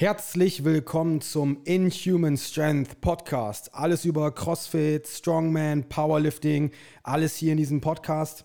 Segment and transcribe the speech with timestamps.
[0.00, 3.74] Herzlich willkommen zum Inhuman Strength Podcast.
[3.74, 6.70] Alles über CrossFit, Strongman, Powerlifting,
[7.02, 8.44] alles hier in diesem Podcast.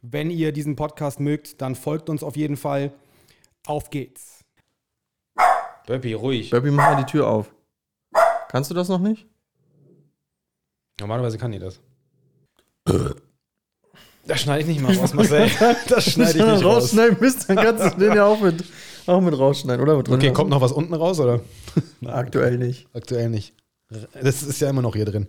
[0.00, 2.90] Wenn ihr diesen Podcast mögt, dann folgt uns auf jeden Fall.
[3.66, 4.46] Auf geht's.
[5.86, 6.48] Burpee, ruhig.
[6.48, 7.54] Burpee, mach mal die Tür auf.
[8.48, 9.26] Kannst du das noch nicht?
[10.98, 11.82] Normalerweise kann die das.
[14.26, 15.50] Das schneide ich nicht mal raus, Marcel.
[15.86, 16.84] Das schneide ich Wenn du nicht raus.
[16.84, 18.64] rausschneiden bist, dann kannst du den ja auch mit,
[19.06, 19.96] auch mit rausschneiden, oder?
[19.96, 21.40] Mit Okay, kommt noch was unten raus, oder?
[22.06, 22.86] Aktuell nicht.
[22.92, 23.54] Aktuell nicht.
[24.20, 25.28] Das ist ja immer noch hier drin.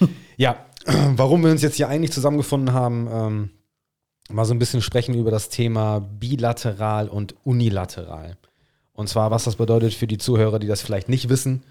[0.36, 0.66] Ja,
[1.16, 3.50] warum wir uns jetzt hier eigentlich zusammengefunden haben, ähm,
[4.30, 8.36] mal so ein bisschen sprechen über das Thema bilateral und unilateral.
[8.92, 11.62] Und zwar, was das bedeutet für die Zuhörer, die das vielleicht nicht wissen.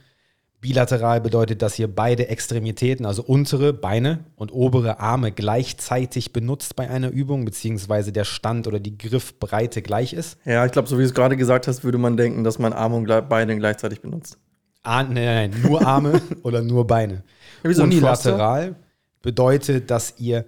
[0.64, 6.90] Bilateral bedeutet, dass ihr beide Extremitäten, also untere Beine und obere Arme gleichzeitig benutzt bei
[6.90, 10.38] einer Übung, beziehungsweise der Stand oder die Griffbreite gleich ist.
[10.46, 12.72] Ja, ich glaube, so wie du es gerade gesagt hast, würde man denken, dass man
[12.72, 14.38] Arme und Beine gleichzeitig benutzt.
[14.84, 17.24] Ah, nein, nein, nein, nur Arme oder nur Beine.
[17.66, 18.78] Ja, so Unilateral
[19.22, 20.46] bedeutet, dass ihr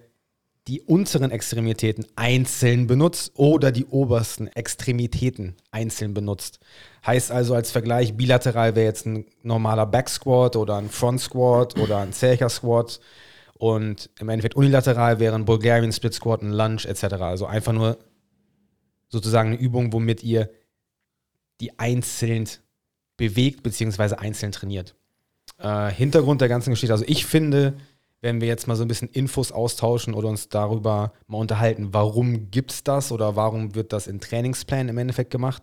[0.68, 6.60] die unteren Extremitäten einzeln benutzt oder die obersten Extremitäten einzeln benutzt.
[7.06, 11.78] Heißt also als Vergleich, bilateral wäre jetzt ein normaler Back Squat oder ein Front Squat
[11.78, 13.00] oder ein Zelcher Squat
[13.58, 17.04] und im Endeffekt unilateral wäre ein Bulgarian Split Squat, ein Lunge etc.
[17.22, 17.98] Also einfach nur
[19.10, 20.50] sozusagen eine Übung, womit ihr
[21.62, 22.50] die einzeln
[23.18, 24.16] bewegt bzw.
[24.16, 24.96] einzeln trainiert.
[25.58, 27.76] Äh, Hintergrund der ganzen Geschichte, also ich finde,
[28.26, 32.50] wenn wir jetzt mal so ein bisschen Infos austauschen oder uns darüber mal unterhalten, warum
[32.50, 35.62] gibt es das oder warum wird das in Trainingsplänen im Endeffekt gemacht.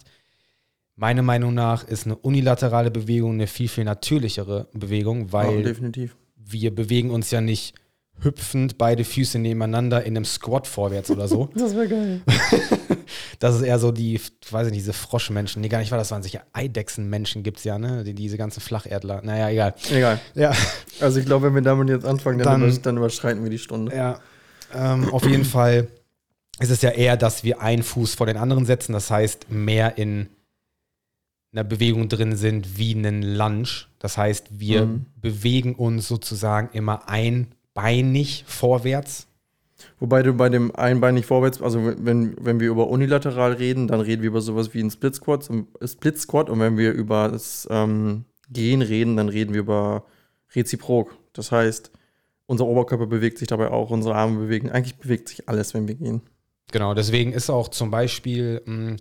[0.94, 6.72] Meiner Meinung nach ist eine unilaterale Bewegung eine viel, viel natürlichere Bewegung, weil ja, wir
[6.72, 7.74] bewegen uns ja nicht
[8.20, 11.48] hüpfend beide Füße nebeneinander in einem Squat vorwärts oder so.
[11.54, 12.20] Das wäre geil.
[13.40, 15.60] Das ist eher so die, ich weiß nicht, diese Froschmenschen.
[15.60, 18.04] Nee, gar nicht wahr, das waren sicher Eidechsenmenschen gibt es ja, ne?
[18.04, 19.20] Die, diese ganzen Flacherdler.
[19.22, 19.74] Naja, egal.
[19.90, 20.20] Egal.
[20.34, 20.52] Ja,
[21.00, 23.58] Also ich glaube, wenn wir damit jetzt anfangen, dann, Dann- über, dann überschreiten wir die
[23.58, 23.94] Stunde.
[23.94, 24.20] ja.
[24.74, 25.88] Ähm, auf jeden Fall
[26.60, 28.92] ist es ja eher, dass wir einen Fuß vor den anderen setzen.
[28.94, 30.28] Das heißt, mehr in
[31.52, 33.68] einer Bewegung drin sind wie einen Lunge.
[33.98, 35.06] Das heißt, wir Mhm.
[35.16, 37.08] bewegen uns sozusagen immer
[37.74, 39.26] einbeinig vorwärts.
[39.98, 44.22] Wobei du bei dem einbeinig vorwärts, also wenn, wenn wir über unilateral reden, dann reden
[44.22, 45.48] wir über sowas wie ein Split Squat,
[45.84, 50.04] Split Squat und wenn wir über das ähm, Gehen reden, dann reden wir über
[50.54, 51.16] Reziprok.
[51.32, 51.90] Das heißt,
[52.46, 54.70] unser Oberkörper bewegt sich dabei auch, unsere Arme bewegen.
[54.70, 56.22] Eigentlich bewegt sich alles, wenn wir gehen.
[56.70, 58.96] Genau, deswegen ist auch zum Beispiel mh,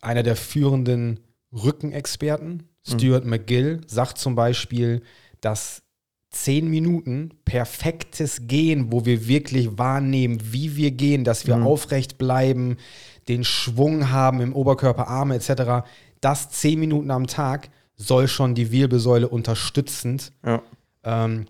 [0.00, 1.20] einer der führenden
[1.52, 5.02] Rückenexperten, Stuart McGill, sagt zum Beispiel,
[5.40, 5.82] dass
[6.30, 11.66] zehn Minuten perfektes Gehen, wo wir wirklich wahrnehmen, wie wir gehen, dass wir Mhm.
[11.66, 12.76] aufrecht bleiben,
[13.28, 15.84] den Schwung haben im Oberkörper, Arme etc.,
[16.20, 20.62] das zehn Minuten am Tag soll schon die Wirbelsäule unterstützend Ja.
[21.04, 21.46] ähm,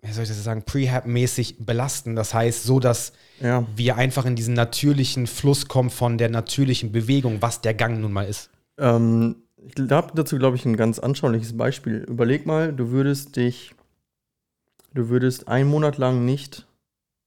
[0.00, 2.14] wie soll ich das sagen, Prehab-mäßig belasten.
[2.14, 3.66] Das heißt, so dass Ja.
[3.74, 8.12] wir einfach in diesen natürlichen Fluss kommen von der natürlichen Bewegung, was der Gang nun
[8.12, 8.48] mal ist.
[8.78, 12.04] Ähm, ich habe dazu, glaube ich, ein ganz anschauliches Beispiel.
[12.08, 13.72] Überleg mal, du würdest dich,
[14.94, 16.66] du würdest einen Monat lang nicht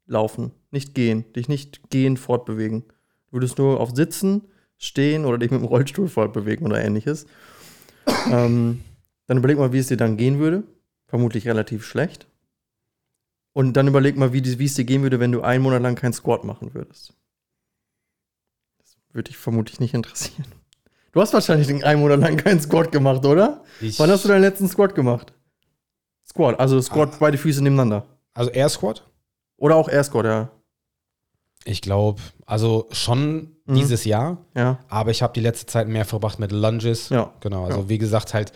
[0.05, 2.83] laufen, nicht gehen, dich nicht gehend fortbewegen.
[3.29, 4.43] Du würdest nur auf Sitzen,
[4.77, 7.27] Stehen oder dich mit dem Rollstuhl fortbewegen oder ähnliches.
[8.31, 8.81] ähm,
[9.27, 10.63] dann überleg mal, wie es dir dann gehen würde.
[11.05, 12.27] Vermutlich relativ schlecht.
[13.53, 15.95] Und dann überleg mal, wie, wie es dir gehen würde, wenn du einen Monat lang
[15.95, 17.13] keinen Squat machen würdest.
[18.79, 20.47] Das würde dich vermutlich nicht interessieren.
[21.11, 23.63] Du hast wahrscheinlich den einen Monat lang keinen Squat gemacht, oder?
[23.81, 25.33] Ich, Wann hast du deinen letzten Squat gemacht?
[26.31, 28.05] Squat, also Squat, beide Füße nebeneinander.
[28.33, 29.03] also Air Squat?
[29.57, 30.49] Oder auch Air Squat, ja.
[31.65, 33.75] Ich glaube, also schon Mhm.
[33.75, 37.09] dieses Jahr, Ja, aber ich habe die letzte Zeit mehr verbracht mit Lunges.
[37.09, 37.31] ja.
[37.41, 37.89] Genau, also Ja.
[37.89, 38.51] wie gesagt, halt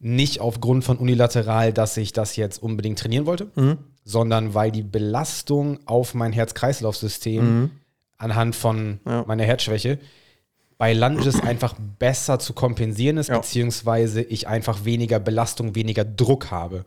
[0.00, 3.78] nicht aufgrund von unilateral, dass ich das jetzt unbedingt trainieren wollte, Mhm.
[4.04, 7.70] sondern weil die Belastung auf mein Herz-Kreislauf-System Mhm.
[8.16, 9.24] anhand von Ja.
[9.28, 9.98] meiner Herzschwäche
[10.78, 13.36] bei Lunges einfach besser zu kompensieren ist, Ja.
[13.38, 16.84] beziehungsweise ich einfach weniger Belastung, weniger Druck habe.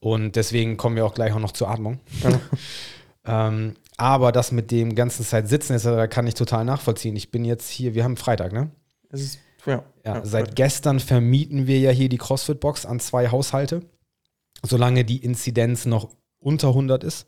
[0.00, 2.00] Und deswegen kommen wir auch gleich auch noch zur Atmung.
[3.24, 7.16] ähm, aber das mit dem ganzen Zeit sitzen ist, da kann ich total nachvollziehen.
[7.16, 8.70] Ich bin jetzt hier, wir haben Freitag, ne?
[9.10, 9.82] Es ist, ja.
[10.04, 13.82] Ja, ja seit gestern vermieten wir ja hier die CrossFit-Box an zwei Haushalte,
[14.62, 17.26] solange die Inzidenz noch unter 100 ist.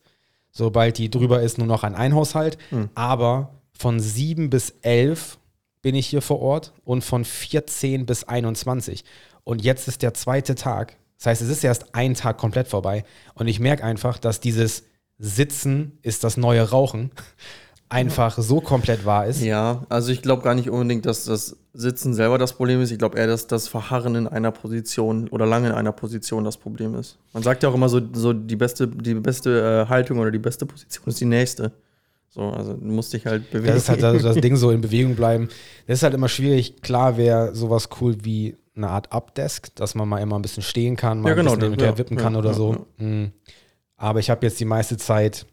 [0.50, 2.58] Sobald die drüber ist, nur noch an ein Haushalt.
[2.70, 2.90] Hm.
[2.94, 5.38] Aber von 7 bis 11
[5.82, 9.04] bin ich hier vor Ort und von 14 bis 21.
[9.44, 10.96] Und jetzt ist der zweite Tag.
[11.18, 13.04] Das heißt, es ist erst ein Tag komplett vorbei.
[13.34, 14.84] Und ich merke einfach, dass dieses
[15.18, 17.10] Sitzen ist das neue Rauchen.
[17.88, 19.42] einfach so komplett wahr ist.
[19.42, 22.90] Ja, also ich glaube gar nicht unbedingt, dass das Sitzen selber das Problem ist.
[22.90, 26.56] Ich glaube eher, dass das Verharren in einer Position oder lange in einer Position das
[26.56, 27.18] Problem ist.
[27.32, 30.38] Man sagt ja auch immer so, so die beste, die beste äh, Haltung oder die
[30.38, 31.72] beste Position ist die nächste.
[32.28, 33.72] So, also du musst dich halt bewegen.
[33.72, 35.48] Das ist halt das, das Ding so in Bewegung bleiben.
[35.86, 36.82] Das ist halt immer schwierig.
[36.82, 40.96] Klar wäre sowas cool wie eine Art Updesk, dass man mal immer ein bisschen stehen
[40.96, 42.86] kann, mal Ja, genau, ein bisschen hin und her wippen ja, kann oder ja, so.
[42.96, 43.26] Mm.
[43.96, 45.44] Aber ich habe jetzt die meiste Zeit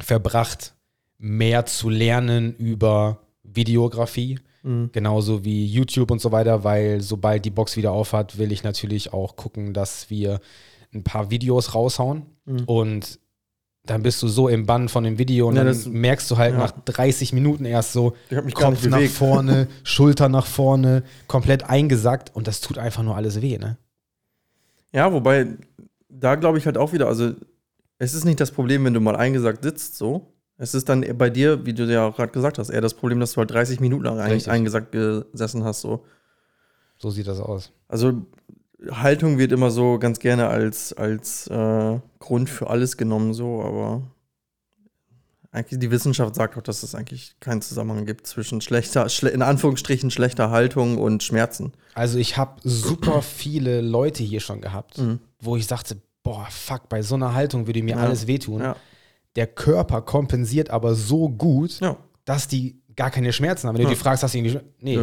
[0.00, 0.74] verbracht,
[1.18, 4.90] mehr zu lernen über Videografie, Mhm.
[4.92, 9.12] genauso wie YouTube und so weiter, weil sobald die Box wieder aufhat, will ich natürlich
[9.12, 10.40] auch gucken, dass wir
[10.94, 12.64] ein paar Videos raushauen Mhm.
[12.66, 13.18] und
[13.84, 16.52] dann bist du so im Bann von dem Video und Ja, dann merkst du halt
[16.52, 16.58] ja.
[16.58, 18.14] nach 30 Minuten erst so,
[18.54, 23.58] Kopf nach vorne, Schulter nach vorne, komplett eingesackt und das tut einfach nur alles weh,
[23.58, 23.78] ne?
[24.92, 25.56] Ja, wobei,
[26.08, 27.32] da glaube ich halt auch wieder, also
[27.98, 30.28] es ist nicht das Problem, wenn du mal eingesackt sitzt, so.
[30.58, 33.18] Es ist dann bei dir, wie du ja auch gerade gesagt hast, eher das Problem,
[33.18, 34.50] dass du halt 30 Minuten lang Richtig.
[34.50, 36.04] eingesackt gesessen hast, so.
[36.98, 37.72] So sieht das aus.
[37.88, 38.26] Also
[38.90, 44.02] Haltung wird immer so ganz gerne als, als äh, Grund für alles genommen, so, aber
[45.50, 49.42] eigentlich die Wissenschaft sagt auch, dass es eigentlich keinen Zusammenhang gibt zwischen schlechter, schle in
[49.42, 51.72] Anführungsstrichen schlechter Haltung und Schmerzen.
[51.94, 55.18] Also ich habe super viele Leute hier schon gehabt, Mhm.
[55.40, 58.02] wo ich sagte, boah, fuck, bei so einer Haltung würde mir Ja.
[58.02, 58.62] alles wehtun.
[58.62, 58.76] Ja.
[59.36, 61.96] Der Körper kompensiert aber so gut, Ja.
[62.24, 63.76] dass die gar keine Schmerzen haben.
[63.76, 64.98] Wenn du die fragst, hast du irgendwie, nee.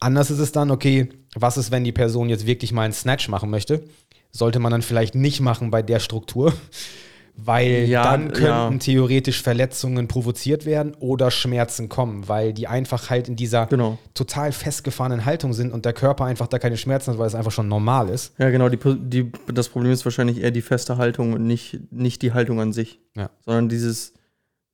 [0.00, 3.28] Anders ist es dann, okay, was ist, wenn die Person jetzt wirklich mal einen Snatch
[3.28, 3.82] machen möchte?
[4.30, 6.52] Sollte man dann vielleicht nicht machen bei der Struktur,
[7.36, 8.44] weil Ja, dann könnten
[8.74, 8.78] ja.
[8.78, 13.96] theoretisch Verletzungen provoziert werden oder Schmerzen kommen, weil die einfach halt in dieser Genau.
[14.14, 17.52] total festgefahrenen Haltung sind und der Körper einfach da keine Schmerzen hat, weil es einfach
[17.52, 18.34] schon normal ist.
[18.38, 18.68] Ja, genau.
[18.68, 22.60] Die, die, das Problem ist wahrscheinlich eher die feste Haltung und nicht, nicht die Haltung
[22.60, 23.30] an sich, Ja.
[23.44, 24.14] sondern dieses,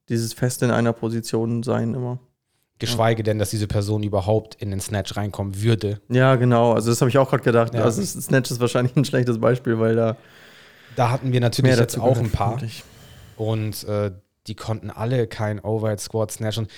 [0.09, 2.19] dieses Fest in einer Position sein immer.
[2.79, 6.01] Geschweige denn, dass diese Person überhaupt in den Snatch reinkommen würde.
[6.09, 6.73] Ja, genau.
[6.73, 7.73] Also das habe ich auch gerade gedacht.
[7.73, 7.83] Ja.
[7.83, 10.17] Also Snatch ist wahrscheinlich ein schlechtes Beispiel, weil da
[10.97, 12.61] Da hatten wir natürlich jetzt auch ein paar.
[13.37, 14.13] Und äh,
[14.47, 16.69] die konnten alle kein Overhead Squat snatchen.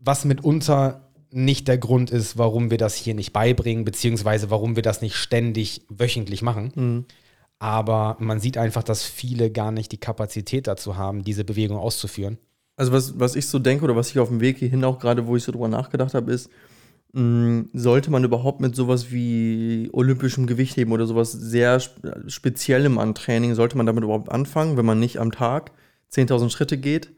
[0.00, 4.82] Was mitunter nicht der Grund ist, warum wir das hier nicht beibringen, beziehungsweise warum wir
[4.82, 6.72] das nicht ständig wöchentlich machen.
[6.74, 7.04] Mhm.
[7.58, 12.38] Aber man sieht einfach, dass viele gar nicht die Kapazität dazu haben, diese Bewegung auszuführen.
[12.76, 15.26] Also was, was ich so denke oder was ich auf dem Weg hierhin auch gerade,
[15.26, 16.50] wo ich so drüber nachgedacht habe, ist,
[17.12, 23.14] mh, sollte man überhaupt mit sowas wie olympischem Gewichtheben oder sowas sehr sp- speziellem an
[23.14, 25.70] Training, sollte man damit überhaupt anfangen, wenn man nicht am Tag
[26.12, 27.12] 10.000 Schritte geht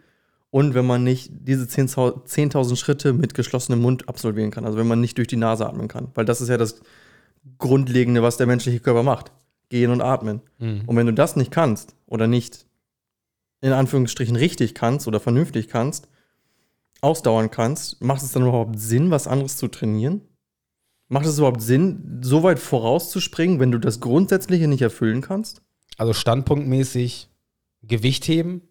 [0.51, 4.87] und wenn man nicht diese 10.000 10.000 Schritte mit geschlossenem Mund absolvieren kann, also wenn
[4.87, 6.81] man nicht durch die Nase atmen kann, weil das ist ja das
[7.59, 9.33] Grundlegende, was der menschliche Körper macht,
[9.69, 10.41] gehen und atmen.
[10.87, 12.66] Und wenn du das nicht kannst oder nicht
[13.61, 16.09] in Anführungsstrichen richtig kannst oder vernünftig kannst,
[17.01, 20.23] ausdauern kannst, macht es dann überhaupt Sinn, was anderes zu trainieren?
[21.09, 25.63] Macht es überhaupt Sinn, so weit vorauszuspringen, wenn du das Grundsätzliche nicht erfüllen kannst?
[25.97, 27.29] Also standpunktmäßig
[27.83, 28.63] Gewicht heben?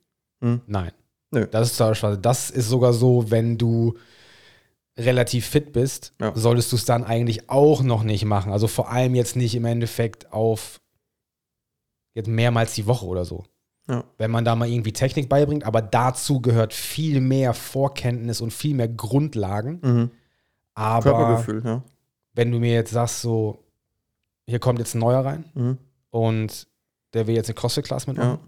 [0.41, 0.61] Hm.
[0.67, 0.91] Nein.
[1.31, 1.47] Nö.
[1.49, 2.17] Das ist total schade.
[2.17, 3.97] Das ist sogar so, wenn du
[4.97, 6.33] relativ fit bist, Ja.
[6.35, 8.51] solltest du es dann eigentlich auch noch nicht machen.
[8.51, 10.79] Also vor allem jetzt nicht im Endeffekt auf
[12.13, 13.43] jetzt mehrmals die Woche oder so.
[13.87, 14.03] Ja.
[14.17, 18.75] Wenn man da mal irgendwie Technik beibringt, aber dazu gehört viel mehr Vorkenntnis und viel
[18.75, 19.79] mehr Grundlagen.
[19.83, 20.11] Mhm.
[20.73, 21.83] Aber Körpergefühl, ja.
[22.33, 23.63] wenn du mir jetzt sagst, so,
[24.47, 25.77] hier kommt jetzt ein neuer rein Mhm.
[26.09, 26.67] und
[27.13, 28.31] der will jetzt eine CrossFit-Class mitmachen.
[28.31, 28.39] ja.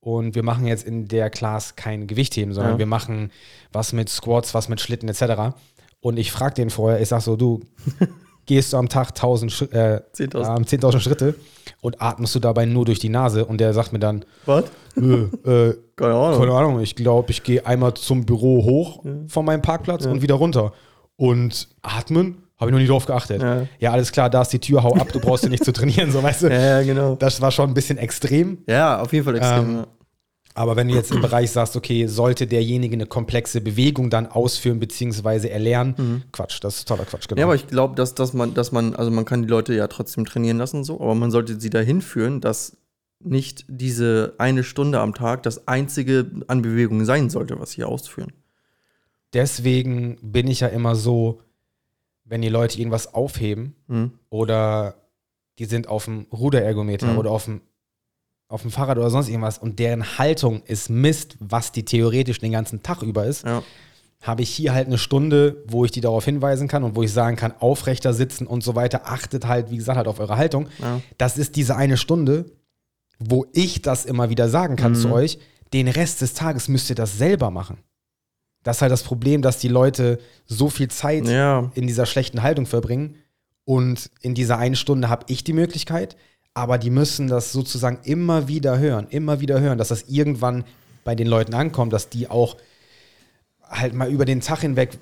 [0.00, 2.78] Und wir machen jetzt in der Class kein Gewichtheben, sondern Ja.
[2.78, 3.30] wir machen
[3.72, 5.54] was mit Squats, was mit Schlitten etc.
[6.00, 7.60] Und ich frage den vorher, ich sag so, du,
[8.46, 10.56] gehst du am Tag 1000 Schritt, äh, 10.000.
[10.58, 11.34] ähm, 10.000 Schritte
[11.80, 13.44] und atmest du dabei nur durch die Nase?
[13.44, 14.64] Und der sagt mir dann, Was?
[14.96, 16.40] äh, äh, Keine Ahnung.
[16.40, 20.10] keine Ahnung, ich glaube, ich gehe einmal zum Büro hoch von meinem Parkplatz Ja.
[20.10, 20.72] und wieder runter.
[21.16, 23.42] Und atmen, habe ich noch nie drauf geachtet.
[23.42, 23.66] Ja.
[23.78, 23.92] Ja.
[23.92, 26.22] alles klar, da ist die Tür, hau ab, du brauchst ja nicht zu trainieren, so
[26.22, 26.46] weißt du.
[26.50, 27.14] Ja, ja, genau.
[27.16, 28.58] Das war schon ein bisschen extrem.
[28.66, 29.64] Ja, auf jeden Fall extrem.
[29.70, 29.86] Ähm, ja.
[30.54, 34.78] Aber wenn du jetzt im Bereich sagst, okay, sollte derjenige eine komplexe Bewegung dann ausführen
[34.80, 35.48] bzw.
[35.48, 37.36] erlernen, Quatsch, das ist totaler Quatsch, genau.
[37.36, 37.40] Mhm.
[37.40, 39.86] Ja, aber ich glaube, dass, dass man, dass man, also man kann die Leute ja
[39.86, 42.76] trotzdem trainieren lassen und so, aber man sollte sie dahin führen, dass
[43.24, 48.32] nicht diese eine Stunde am Tag das einzige an Bewegung sein sollte, was sie ausführen.
[49.32, 51.40] Deswegen bin ich ja immer so,
[52.24, 54.12] wenn die Leute irgendwas aufheben Mhm.
[54.28, 54.96] oder
[55.58, 57.18] die sind auf dem Ruderergometer Mhm.
[57.18, 57.60] oder auf dem,
[58.52, 62.52] auf dem Fahrrad oder sonst irgendwas und deren Haltung ist Mist, was die theoretisch den
[62.52, 63.62] ganzen Tag über ist, Ja.
[64.20, 67.12] habe ich hier halt eine Stunde, wo ich die darauf hinweisen kann und wo ich
[67.12, 69.02] sagen kann, aufrechter sitzen und so weiter.
[69.06, 70.68] Achtet halt, wie gesagt, halt auf eure Haltung.
[70.78, 71.00] Ja.
[71.18, 72.44] Das ist diese eine Stunde,
[73.18, 74.96] wo ich das immer wieder sagen kann Mhm.
[74.96, 75.38] zu euch.
[75.72, 77.78] Den Rest des Tages müsst ihr das selber machen.
[78.62, 81.70] Das ist halt das Problem, dass die Leute so viel Zeit Ja.
[81.74, 83.16] in dieser schlechten Haltung verbringen
[83.64, 86.16] und in dieser einen Stunde habe ich die Möglichkeit,
[86.54, 90.64] aber die müssen das sozusagen immer wieder hören, immer wieder hören, dass das irgendwann
[91.04, 92.56] bei den Leuten ankommt, dass die auch
[93.68, 94.98] halt mal über den Tag hinweg,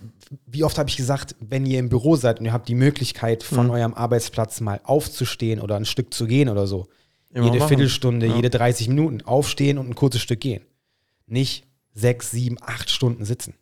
[0.46, 3.42] wie oft habe ich gesagt, wenn ihr im Büro seid und ihr habt die Möglichkeit,
[3.42, 3.72] von Mhm.
[3.72, 6.86] eurem Arbeitsplatz mal aufzustehen oder ein Stück zu gehen oder so.
[7.32, 7.68] Immer jede machen.
[7.68, 8.36] Viertelstunde, Ja.
[8.36, 10.62] jede 30 Minuten aufstehen und ein kurzes Stück gehen.
[11.26, 13.54] Nicht sechs, sieben, acht Stunden sitzen.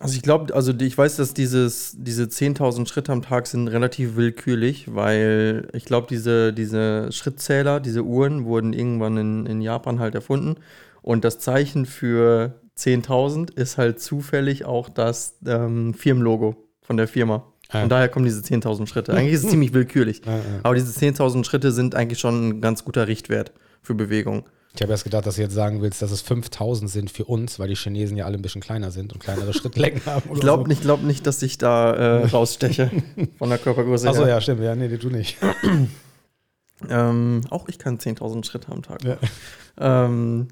[0.00, 4.16] Also ich glaube, also ich weiß, dass dieses, diese 10.000 Schritte am Tag sind relativ
[4.16, 10.14] willkürlich, weil ich glaube, diese, diese Schrittzähler, diese Uhren wurden irgendwann in, in Japan halt
[10.14, 10.56] erfunden.
[11.02, 17.52] Und das Zeichen für 10.000 ist halt zufällig auch das ähm, Firmenlogo von der Firma.
[17.72, 17.84] Ja.
[17.84, 19.12] Und daher kommen diese 10.000 Schritte.
[19.12, 20.22] Eigentlich ist es ziemlich willkürlich.
[20.24, 20.42] Ja, ja.
[20.62, 24.44] Aber diese 10.000 Schritte sind eigentlich schon ein ganz guter Richtwert für Bewegung.
[24.74, 27.58] Ich habe erst gedacht, dass du jetzt sagen willst, dass es 5000 sind für uns,
[27.58, 30.30] weil die Chinesen ja alle ein bisschen kleiner sind und kleinere Schrittlängen haben.
[30.32, 32.90] Ich glaube nicht, glaub nicht, dass ich da äh, raussteche
[33.38, 34.08] von der Körpergröße.
[34.08, 34.62] Achso, ja, stimmt.
[34.62, 35.36] Ja, nee, du nicht.
[36.90, 39.04] Ähm, auch ich kann 10.000 Schritte am Tag.
[39.04, 39.16] Ja.
[39.78, 40.48] Ähm,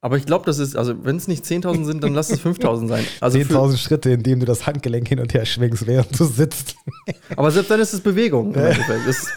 [0.00, 2.88] aber ich glaube, das ist, also wenn es nicht 10.000 sind, dann lass es 5.000
[2.88, 3.04] sein.
[3.20, 6.76] Also für, 10.000 Schritte, indem du das Handgelenk hin und her schwingst, während du sitzt.
[7.36, 8.54] aber selbst dann ist es Bewegung.
[8.54, 9.28] Es ist,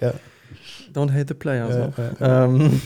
[0.00, 0.14] Ja.
[0.94, 1.68] don't hate the player.
[1.68, 2.02] Ja, so.
[2.20, 2.80] ja, Ähm,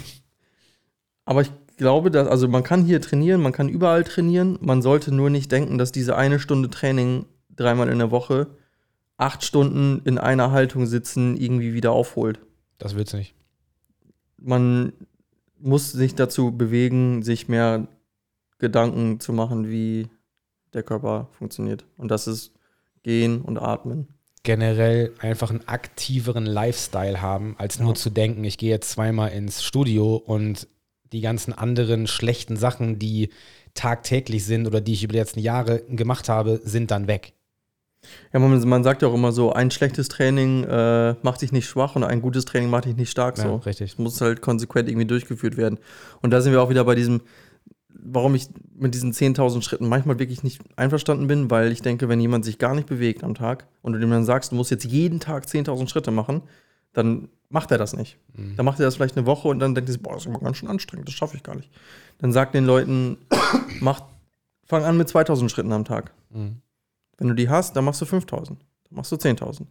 [1.31, 4.59] aber ich glaube, dass, also man kann hier trainieren, man kann überall trainieren.
[4.61, 8.49] Man sollte nur nicht denken, dass diese eine Stunde Training dreimal in der Woche
[9.17, 12.41] acht Stunden in einer Haltung sitzen irgendwie wieder aufholt.
[12.79, 13.35] Das du nicht.
[14.39, 14.93] man
[15.61, 17.87] muss sich dazu bewegen, sich mehr
[18.59, 20.09] Gedanken zu machen, wie
[20.73, 21.85] der Körper funktioniert.
[21.97, 22.53] Und das ist
[23.05, 24.09] Gehen und Atmen.
[24.43, 27.95] Generell einfach einen aktiveren Lifestyle haben, als nur Ja.
[27.95, 30.67] zu denken, ich gehe jetzt zweimal ins Studio und
[31.13, 33.31] die ganzen anderen schlechten Sachen, die
[33.75, 37.33] tagtäglich sind oder die ich über die letzten Jahre gemacht habe, sind dann weg.
[38.33, 41.67] Ja, man, man sagt ja auch immer so, ein schlechtes Training äh, macht dich nicht
[41.67, 43.37] schwach und ein gutes Training macht dich nicht stark.
[43.39, 43.57] Ja, so.
[43.57, 43.93] richtig.
[43.93, 45.79] Es muss halt konsequent irgendwie durchgeführt werden.
[46.23, 47.21] Und da sind wir auch wieder bei diesem,
[47.89, 52.21] warum ich mit diesen 10.000 Schritten manchmal wirklich nicht einverstanden bin, weil ich denke, wenn
[52.21, 54.85] jemand sich gar nicht bewegt am Tag und du dem dann sagst, du musst jetzt
[54.85, 56.43] jeden Tag 10.000 Schritte machen,
[56.93, 58.19] dann macht er das nicht.
[58.35, 58.57] Mhm.
[58.57, 60.29] Dann macht er das vielleicht eine Woche und dann denkt er, sich, boah, das ist
[60.29, 61.71] aber ganz schön anstrengend, das schaffe ich gar nicht.
[62.19, 63.19] Dann sagt den Leuten,
[63.81, 64.03] mach,
[64.65, 66.13] fang an mit 2.000 Schritten am Tag.
[66.31, 66.63] Mhm.
[67.19, 68.47] Wenn du die hast, dann machst du 5.000.
[68.47, 68.57] Dann
[68.91, 69.67] machst du 10.000.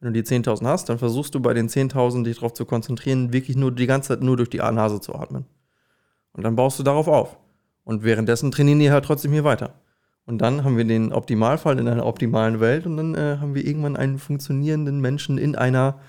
[0.00, 3.32] Wenn du die 10.000 hast, dann versuchst du bei den 10.000 dich darauf zu konzentrieren,
[3.32, 5.46] wirklich nur die ganze Zeit nur durch die Nase zu atmen.
[6.32, 7.38] Und dann baust du darauf auf.
[7.84, 9.74] Und währenddessen trainieren die halt trotzdem hier weiter.
[10.26, 13.64] Und dann haben wir den Optimalfall in einer optimalen Welt und dann äh, haben wir
[13.66, 16.00] irgendwann einen funktionierenden Menschen in einer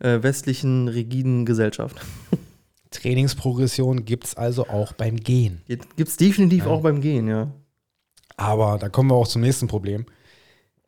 [0.00, 1.96] äh, westlichen, rigiden Gesellschaft.
[2.90, 5.62] Trainingsprogression gibt es also auch beim Gehen.
[5.66, 6.70] Gibt es definitiv Ja.
[6.70, 7.50] auch beim Gehen, ja.
[8.36, 10.06] Aber da kommen wir auch zum nächsten Problem.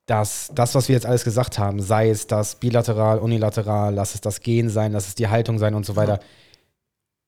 [0.07, 4.21] Dass das, was wir jetzt alles gesagt haben, sei es das bilateral, unilateral, lass es
[4.23, 6.21] das Gehen sein, lass es die Haltung sein und so weiter,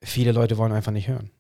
[0.03, 1.31] viele Leute wollen einfach nicht hören.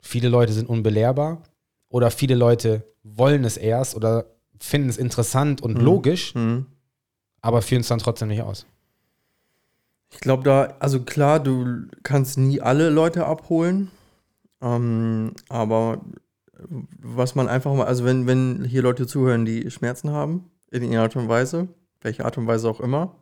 [0.00, 1.42] Viele Leute sind unbelehrbar
[1.88, 4.26] oder viele Leute wollen es erst oder
[4.60, 5.84] finden es interessant und Mhm.
[5.84, 6.66] logisch, Mhm.
[7.40, 8.64] aber führen es dann trotzdem nicht aus.
[10.16, 13.90] Ich glaube da, also klar, du kannst nie alle Leute abholen,
[14.62, 16.00] ähm, aber
[16.98, 21.02] was man einfach mal, also wenn, wenn hier Leute zuhören, die Schmerzen haben, in irgendeiner
[21.02, 21.68] Art und Weise,
[22.00, 23.14] welche Art und Weise auch immer,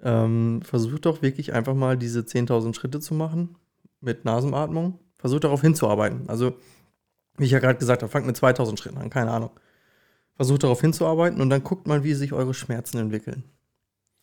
[0.00, 3.56] ähm, versucht doch wirklich einfach mal diese 10.000 Schritte zu machen
[4.00, 5.00] mit Nasenatmung.
[5.18, 6.28] Versucht darauf hinzuarbeiten.
[6.28, 6.54] Also,
[7.36, 9.50] wie ich ja gerade gesagt habe, fangt mit 2.000 Schritten an, keine Ahnung.
[10.36, 13.42] Versucht darauf hinzuarbeiten und dann guckt mal, wie sich eure Schmerzen entwickeln.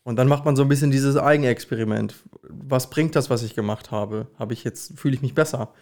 [0.06, 2.16] Und dann macht man so ein bisschen dieses Eigenexperiment.
[2.44, 4.28] Was bringt das, was ich gemacht habe?
[4.38, 5.74] Habe ich jetzt, fühle ich mich besser?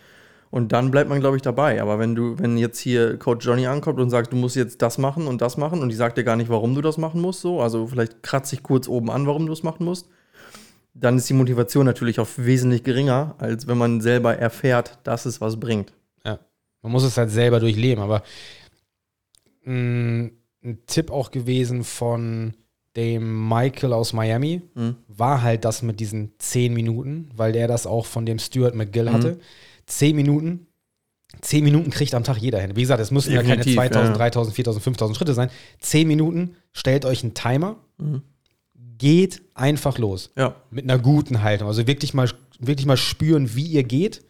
[0.50, 1.82] Und dann bleibt man, glaube ich, dabei.
[1.82, 4.98] Aber wenn du, wenn jetzt hier Coach Johnny ankommt und sagt, du musst jetzt das
[4.98, 7.42] machen und das machen und die sagt dir gar nicht, warum du das machen musst,
[7.42, 10.08] so, also vielleicht kratzt sich kurz oben an, warum du es machen musst,
[10.94, 15.42] dann ist die Motivation natürlich auch wesentlich geringer, als wenn man selber erfährt, dass es
[15.42, 15.92] was bringt.
[16.82, 18.24] Man muss es halt selber durchleben, aber
[19.66, 20.30] mh,
[20.64, 22.54] ein Tipp auch gewesen von
[22.96, 24.96] dem Michael aus Miami Mhm.
[25.08, 29.06] war halt das mit diesen 10 Minuten, weil der das auch von dem Stuart McGill
[29.06, 29.14] Mhm.
[29.14, 29.40] hatte.
[29.88, 30.68] 10 Minuten.
[31.42, 32.76] 10 Minuten kriegt am Tag jeder hin.
[32.76, 34.18] Wie gesagt, es müssen ja keine Definitiv, 2000, ja.
[34.18, 35.50] 3000, 4000, 5000 Schritte sein.
[35.80, 38.22] 10 Minuten, stellt euch einen Timer, Mhm.
[39.00, 40.32] geht einfach los.
[40.38, 40.56] Ja.
[40.70, 41.68] Mit einer guten Haltung.
[41.68, 44.24] Also wirklich mal, wirklich mal spüren, wie ihr geht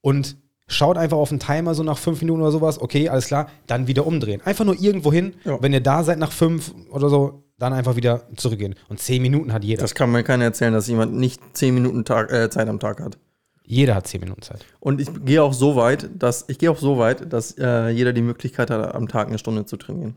[0.00, 2.80] und schaut einfach auf den Timer so nach 5 Minuten oder sowas.
[2.80, 4.40] Okay, alles klar, dann wieder umdrehen.
[4.40, 5.34] Einfach nur irgendwo hin.
[5.44, 8.74] Wenn ihr da seid nach 5 oder so, dann einfach wieder zurückgehen.
[8.88, 9.80] Und 10 Minuten hat jeder.
[9.82, 13.00] Das kann mir keiner erzählen, dass jemand nicht 10 Minuten Tag, äh, Zeit am Tag
[13.00, 13.18] hat.
[13.64, 14.64] Jeder hat 10 Minuten Zeit.
[14.78, 18.12] Und ich gehe auch so weit, dass ich gehe auch so weit, dass äh, jeder
[18.12, 20.16] die Möglichkeit hat, am Tag eine Stunde zu trainieren.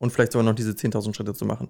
[0.00, 1.68] Und vielleicht sogar noch diese 10.000 Schritte zu machen.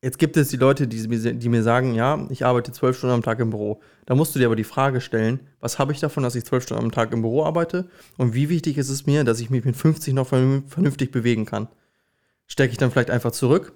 [0.00, 3.14] Jetzt gibt es die Leute, die, mir- die mir sagen, ja, ich arbeite zwölf Stunden
[3.14, 3.80] am Tag im Büro.
[4.06, 6.64] Da musst du dir aber die Frage stellen, was habe ich davon, dass ich zwölf
[6.64, 7.88] Stunden am Tag im Büro arbeite?
[8.18, 11.44] Und wie wichtig ist es mir, dass ich mich mit 50 noch vernün- vernünftig bewegen
[11.44, 11.68] kann?
[12.46, 13.72] Stecke ich dann vielleicht einfach zurück?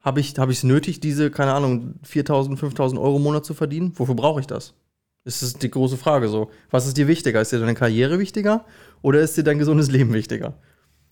[0.00, 3.92] Habe ich es hab nötig, diese, keine Ahnung, 4.000, 5.000 Euro im Monat zu verdienen?
[3.96, 4.74] Wofür brauche ich das?
[5.24, 6.50] Das ist die große Frage so.
[6.70, 7.40] Was ist dir wichtiger?
[7.40, 8.64] Ist dir deine Karriere wichtiger
[9.02, 10.54] oder ist dir dein gesundes Leben wichtiger?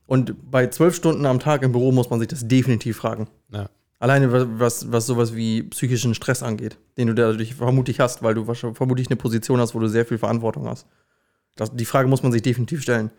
[0.07, 3.29] Und bei zwölf Stunden am Tag im Büro muss man sich das definitiv fragen.
[3.53, 3.69] Ja.
[3.99, 8.35] Alleine was, was, was sowas wie psychischen Stress angeht, den du dadurch vermutlich hast, weil
[8.35, 10.87] du vermutlich eine Position hast, wo du sehr viel Verantwortung hast.
[11.57, 13.11] Das, die Frage muss man sich definitiv stellen.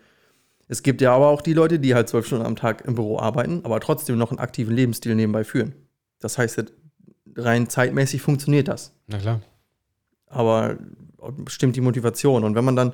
[0.70, 3.18] Es gibt ja aber auch die Leute, die halt zwölf Stunden am Tag im Büro
[3.18, 5.74] arbeiten, aber trotzdem noch einen aktiven Lebensstil nebenbei führen.
[6.20, 6.62] Das heißt,
[7.34, 9.40] rein zeitmäßig funktioniert das Na klar.
[10.28, 10.78] aber
[11.48, 12.44] stimmt die Motivation.
[12.44, 12.92] Und wenn man dann,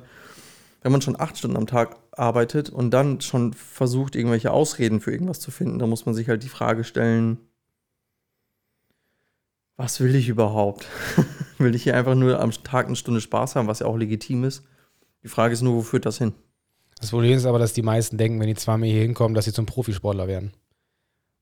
[0.81, 5.11] wenn man schon acht Stunden am Tag arbeitet und dann schon versucht, irgendwelche Ausreden für
[5.11, 7.37] irgendwas zu finden, dann muss man sich halt die Frage stellen,
[9.75, 10.87] was will ich überhaupt?
[11.59, 14.45] will ich hier einfach nur am Tag eine Stunde Spaß haben, was ja auch legitim
[14.45, 14.63] ist?
[15.21, 16.33] Die Frage ist nur, wo führt das hin?
[16.99, 19.53] Das Problem ist aber, dass die meisten denken, wenn die zweimal hier hinkommen, dass sie
[19.53, 20.51] zum Profisportler werden.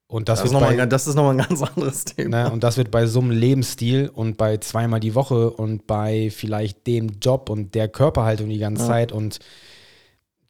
[0.08, 2.44] Und das, Das, ist wird nochmal bei, ein, das ist nochmal ein ganz anderes Thema.
[2.44, 6.30] ne, und das wird bei so einem Lebensstil und bei zweimal die Woche und bei
[6.30, 8.88] vielleicht dem Job und der Körperhaltung die ganze Ja.
[8.90, 9.40] Zeit und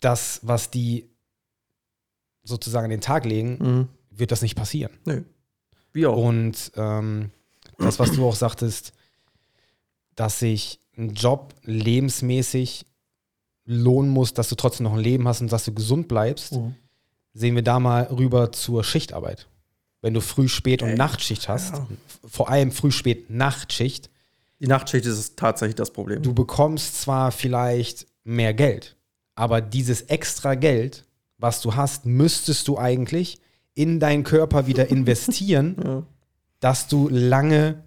[0.02, 1.08] das, was die
[2.44, 3.88] sozusagen an den Tag legen, Mhm.
[4.12, 4.92] wird das nicht passieren.
[5.94, 6.18] Wie auch.
[6.18, 7.32] Und ähm,
[7.78, 8.92] das, was du auch sagtest,
[10.16, 12.86] dass sich ein Job lebensmäßig
[13.65, 16.75] lohnen muss, dass du trotzdem noch ein Leben hast und dass du gesund bleibst, Mhm.
[17.34, 19.48] sehen wir da mal rüber zur Schichtarbeit.
[20.01, 21.88] Wenn du früh, spät und Ey, Nachtschicht hast, ja.
[22.27, 24.10] vor allem früh, spät, Nachtschicht,
[24.60, 26.22] Die Nachtschicht ist tatsächlich das Problem.
[26.22, 28.95] du bekommst zwar vielleicht mehr Geld,
[29.34, 31.06] aber dieses extra Geld,
[31.39, 33.39] was du hast, müsstest du eigentlich
[33.73, 36.04] in deinen Körper wieder investieren, ja.
[36.60, 37.84] dass du lange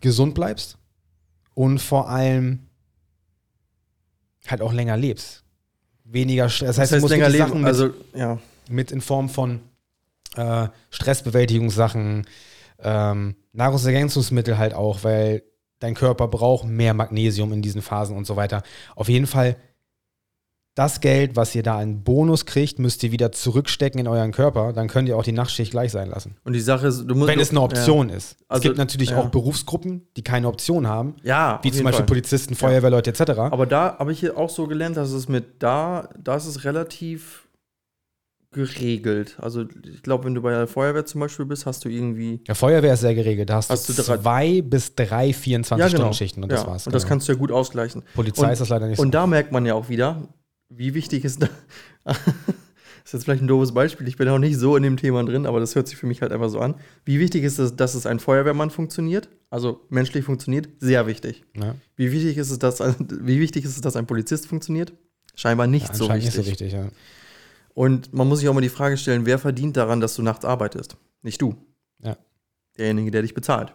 [0.00, 0.76] gesund bleibst
[1.54, 2.66] und vor allem
[4.52, 5.42] halt auch länger lebst.
[6.04, 6.76] Weniger Stress.
[6.76, 7.46] Das heißt, Das du heißt musst länger.
[7.48, 8.38] Sachen mit, Also, ja.
[8.68, 9.60] mit in Form von
[10.36, 12.26] äh, Stressbewältigungssachen,
[12.80, 15.42] ähm, Nahrungsergänzungsmittel halt auch, weil
[15.78, 18.62] dein Körper braucht mehr Magnesium in diesen Phasen und so weiter.
[18.94, 19.56] Auf jeden Fall
[20.74, 24.72] das Geld, was ihr da an Bonus kriegt, müsst ihr wieder zurückstecken in euren Körper.
[24.72, 26.36] Dann könnt ihr auch die Nachtschicht gleich sein lassen.
[26.44, 27.28] Und die Sache ist, du musst.
[27.28, 28.36] Wenn es eine Option ist.
[28.48, 29.18] Also, es gibt natürlich ja.
[29.18, 32.06] auch Berufsgruppen, die keine Option haben, Ja, ja wie zum Beispiel Fall.
[32.06, 33.32] Polizisten, Feuerwehrleute etc.
[33.38, 36.64] Aber da habe ich hier auch so gelernt, dass es mit da, da ist es
[36.64, 37.48] relativ
[38.52, 39.36] geregelt.
[39.40, 42.40] Also ich glaube, wenn du bei der Feuerwehr zum Beispiel bist, hast du irgendwie.
[42.46, 43.50] Ja, Feuerwehr ist sehr geregelt.
[43.50, 46.86] Da hast, Hast du zwei bis drei 24-Stunden-Schichten und das ja, war's.
[46.86, 47.08] Und das genau.
[47.10, 48.02] kannst du ja gut ausgleichen.
[48.14, 49.12] Polizei und- ist das leider nicht Und so.
[49.12, 50.28] da merkt man ja auch wieder,
[50.76, 51.48] wie wichtig ist da.
[52.04, 52.16] das
[53.04, 55.46] ist jetzt vielleicht ein doofes Beispiel, ich bin auch nicht so in dem Thema drin,
[55.46, 56.74] aber das hört sich für mich halt einfach so an.
[57.04, 59.28] Wie wichtig ist es, dass es ein Feuerwehrmann funktioniert?
[59.50, 60.68] Also menschlich funktioniert?
[60.78, 61.44] Sehr wichtig.
[61.56, 64.92] Ja, Wie wichtig ist es, dass ein, wie wichtig ist es, dass ein Polizist funktioniert?
[65.34, 66.38] Scheinbar nicht so anscheinend wichtig.
[66.38, 66.88] nicht so wichtig, ja.
[67.74, 70.44] Und man muss sich auch mal die Frage stellen, wer verdient daran, dass du nachts
[70.44, 70.96] arbeitest?
[71.22, 71.54] Nicht du.
[72.00, 72.16] Ja.
[72.76, 73.74] Derjenige, der dich bezahlt.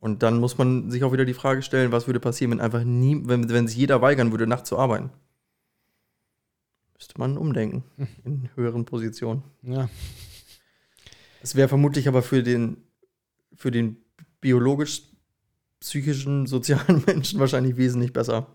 [0.00, 2.82] Und dann muss man sich auch wieder die Frage stellen, was würde passieren, wenn einfach
[2.82, 5.10] nie, wenn, wenn sich jeder weigern würde, nachts zu arbeiten?
[7.02, 7.82] Müsste man umdenken
[8.24, 9.42] in höheren Positionen.
[9.62, 9.88] ja.
[11.42, 12.76] Es wäre vermutlich aber für den,
[13.56, 13.96] für den
[14.40, 15.02] biologisch,
[15.80, 18.46] psychischen, sozialen Menschen wahrscheinlich wesentlich besser.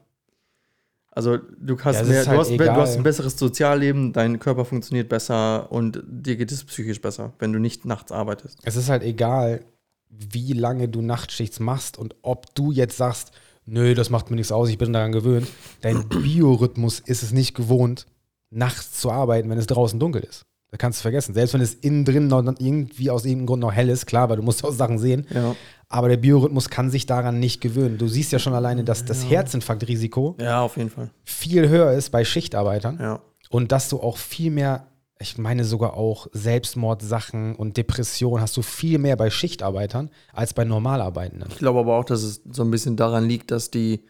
[1.12, 4.40] Also du hast, Ja, mehr, ist du, halt hast, du hast ein besseres Sozialleben, dein
[4.40, 8.60] Körper funktioniert besser und dir geht es psychisch besser, wenn du nicht nachts arbeitest.
[8.64, 9.66] Es ist halt egal,
[10.08, 13.34] wie lange du Nachtschichts machst und ob du jetzt sagst,
[13.66, 15.50] nö, das macht mir nichts aus, ich bin daran gewöhnt.
[15.82, 18.08] Dein Biorhythmus ist es nicht gewohnt,
[18.50, 20.44] nachts zu arbeiten, wenn es draußen dunkel ist.
[20.70, 21.34] Da kannst du vergessen.
[21.34, 24.36] Selbst wenn es innen drin noch irgendwie aus irgendeinem Grund noch hell ist, klar, weil
[24.38, 25.26] du musst auch Sachen sehen.
[25.34, 25.56] Ja.
[25.90, 27.98] Aber der Biorhythmus kann sich daran nicht gewöhnen.
[27.98, 31.10] Du siehst ja schon alleine, dass das Herzinfarktrisiko Ja, auf jeden Fall.
[31.24, 33.22] viel höher ist bei Schichtarbeitern Ja.
[33.50, 34.88] und dass du auch viel mehr,
[35.20, 40.66] ich meine sogar auch Selbstmordsachen und Depressionen hast du viel mehr bei Schichtarbeitern als bei
[40.66, 41.48] Normalarbeitenden.
[41.50, 44.04] Ich glaube aber auch, dass es so ein bisschen daran liegt, dass die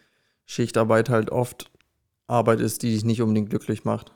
[0.44, 1.70] Schichtarbeit halt oft
[2.26, 4.12] Arbeit ist, die dich nicht unbedingt glücklich macht.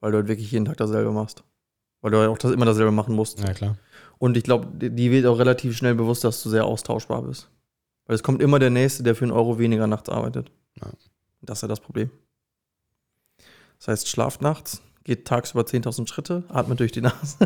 [0.00, 1.42] Weil du halt wirklich jeden Tag dasselbe machst.
[2.00, 3.40] Weil du halt auch das immer dasselbe machen musst.
[3.40, 3.76] Ja, klar.
[4.18, 7.48] Und ich glaube, die- wird auch relativ schnell bewusst, dass du sehr austauschbar bist.
[8.06, 10.50] Weil es kommt immer der Nächste, der für einen Euro weniger nachts arbeitet.
[10.80, 10.88] Ja.
[11.42, 12.10] Das ist ja das Problem.
[13.78, 17.36] Das heißt, schlaft nachts, geht tagsüber 10.000 Schritte, atmet durch die Nase,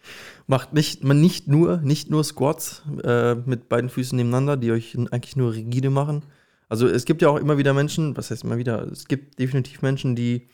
[0.46, 4.96] macht nicht, man nicht nur, nicht nur Squats äh, mit beiden Füßen nebeneinander, die euch
[5.10, 6.22] eigentlich nur rigide machen,
[6.68, 9.82] Also es gibt ja auch immer wieder Menschen, was heißt immer wieder, es gibt definitiv
[9.82, 10.48] Menschen, die,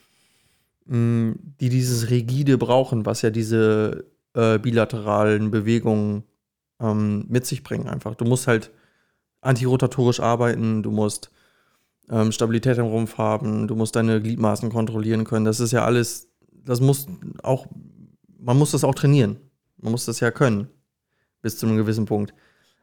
[0.87, 6.25] mh, die dieses Rigide brauchen, was ja diese äh, bilateralen Bewegungen
[6.81, 8.14] ähm, mit sich bringen einfach.
[8.14, 8.70] Du musst halt
[9.40, 11.31] antirotatorisch arbeiten, du musst
[12.11, 15.44] ähm, Stabilität im Rumpf haben, du musst deine Gliedmaßen kontrollieren können.
[15.44, 16.31] Das ist ja alles,
[16.64, 17.07] das muss
[17.42, 17.66] auch,
[18.38, 19.38] man muss das auch trainieren.
[19.79, 20.68] Man muss das ja können,
[21.42, 22.35] bis zu einem gewissen Punkt.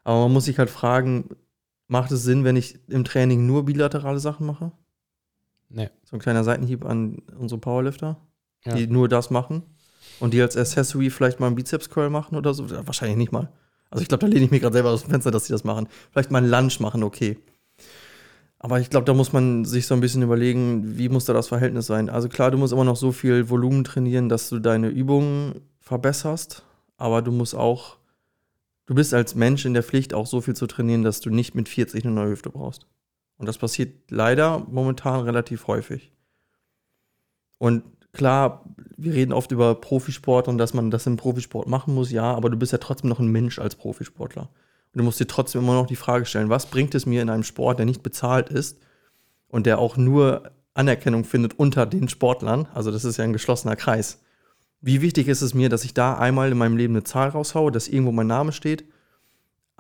[0.03, 1.29] Aber man muss sich halt fragen,
[1.87, 4.71] macht es Sinn, wenn ich im Training nur bilaterale Sachen mache?
[5.73, 5.89] Nee.
[6.05, 8.17] So ein kleiner Seitenhieb an unsere Powerlifter,
[8.65, 8.75] Ja.
[8.75, 9.63] die nur das machen
[10.19, 12.65] und die als Accessory vielleicht mal einen Bizeps-Curl machen oder so.
[12.65, 13.51] Ja, Wahrscheinlich nicht mal.
[13.89, 15.63] Also ich glaube, da lehne ich mir gerade selber aus dem Fenster, dass sie das
[15.63, 15.87] machen.
[16.11, 17.37] Vielleicht mal einen Lunge machen, okay.
[18.59, 21.49] Aber ich glaube, da muss man sich so ein bisschen überlegen, wie muss da das
[21.49, 22.09] Verhältnis sein.
[22.09, 26.63] Also klar, du musst immer noch so viel Volumen trainieren, dass du deine Übungen verbesserst,
[26.97, 27.97] aber du musst auch,
[28.85, 31.55] du bist als Mensch in der Pflicht, auch so viel zu trainieren, dass du nicht
[31.55, 32.87] mit 40 eine neue Hüfte brauchst.
[33.43, 36.13] Und das passiert leider momentan relativ häufig.
[37.57, 38.63] Und klar,
[38.95, 42.49] wir reden oft über Profisport und dass man das im Profisport machen muss, ja, aber
[42.49, 44.43] du bist ja trotzdem noch ein Mensch als Profisportler.
[44.43, 47.29] Und du musst dir trotzdem immer noch die Frage stellen, was bringt es mir in
[47.29, 48.79] einem Sport, der nicht bezahlt ist
[49.49, 52.69] und der auch nur Anerkennung findet unter den Sportlern?
[52.73, 54.21] Also das ist ja ein geschlossener Kreis.
[54.79, 57.73] Wie wichtig ist es mir, dass ich da einmal in meinem Leben eine Zahl raushaue,
[57.73, 58.85] dass irgendwo mein Name steht,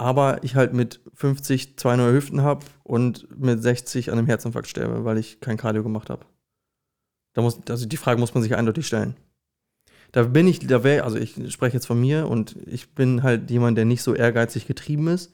[0.03, 4.67] aber ich halt mit 50 zwei neue Hüften habe und mit 60 an einem Herzinfarkt
[4.67, 6.25] sterbe, weil ich kein Cardio gemacht habe?
[7.33, 9.15] Da muss, also die Frage muss man sich eindeutig stellen.
[10.11, 13.49] Da bin ich, da wäre, also ich spreche jetzt von mir und ich bin halt
[13.49, 15.33] jemand, der nicht so ehrgeizig getrieben ist.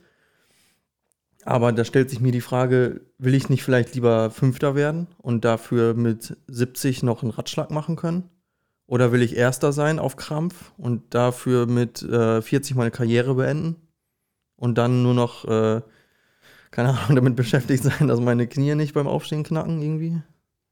[1.44, 5.46] Aber da stellt sich mir die Frage, will ich nicht vielleicht lieber Fünfter werden und
[5.46, 8.30] dafür mit 70 noch einen Ratschlag machen können?
[8.86, 13.76] Oder will ich Erster sein auf Krampf und dafür mit äh, 40 meine Karriere beenden
[14.60, 15.82] und dann nur noch, äh,
[16.72, 20.22] keine Ahnung, damit beschäftigt sein, dass meine Knie nicht beim Aufstehen knacken irgendwie?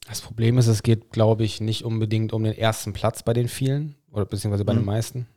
[0.07, 3.47] Das Problem ist, es geht, glaube ich, nicht unbedingt um den ersten Platz bei den
[3.47, 4.77] vielen oder beziehungsweise bei Mhm.
[4.79, 5.27] den meisten,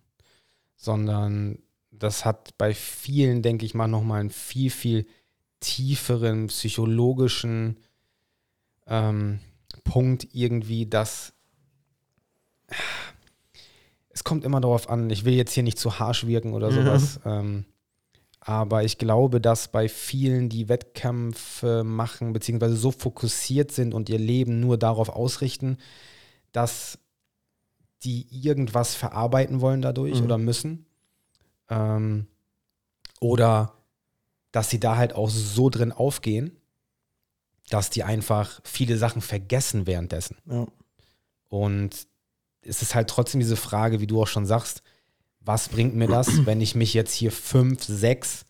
[0.77, 1.59] sondern
[1.91, 5.07] das hat bei vielen, denke ich mal, nochmal einen viel, viel
[5.61, 7.79] tieferen psychologischen
[8.87, 9.41] ähm,
[9.85, 11.33] Punkt irgendwie, dass
[14.11, 16.73] es kommt immer darauf an, ich will jetzt hier nicht zu harsch wirken oder Ja.
[16.73, 17.65] sowas, ähm,
[18.41, 24.19] aber ich glaube, dass bei vielen, die Wettkämpfe machen, beziehungsweise so fokussiert sind und ihr
[24.19, 25.77] Leben nur darauf ausrichten,
[26.53, 26.99] dass
[28.03, 30.25] die irgendwas verarbeiten wollen dadurch Mhm.
[30.25, 30.87] oder müssen.
[31.69, 32.27] Ähm,
[33.21, 33.75] oder
[34.53, 36.57] dass sie da halt auch so drin aufgehen,
[37.69, 40.39] dass die einfach viele Sachen vergessen währenddessen.
[40.51, 40.67] Ja.
[41.49, 42.09] Und
[42.63, 44.83] es ist halt trotzdem diese Frage, wie du auch schon sagst,
[45.45, 48.45] was bringt mir das, wenn ich mich jetzt hier fünf, sechs,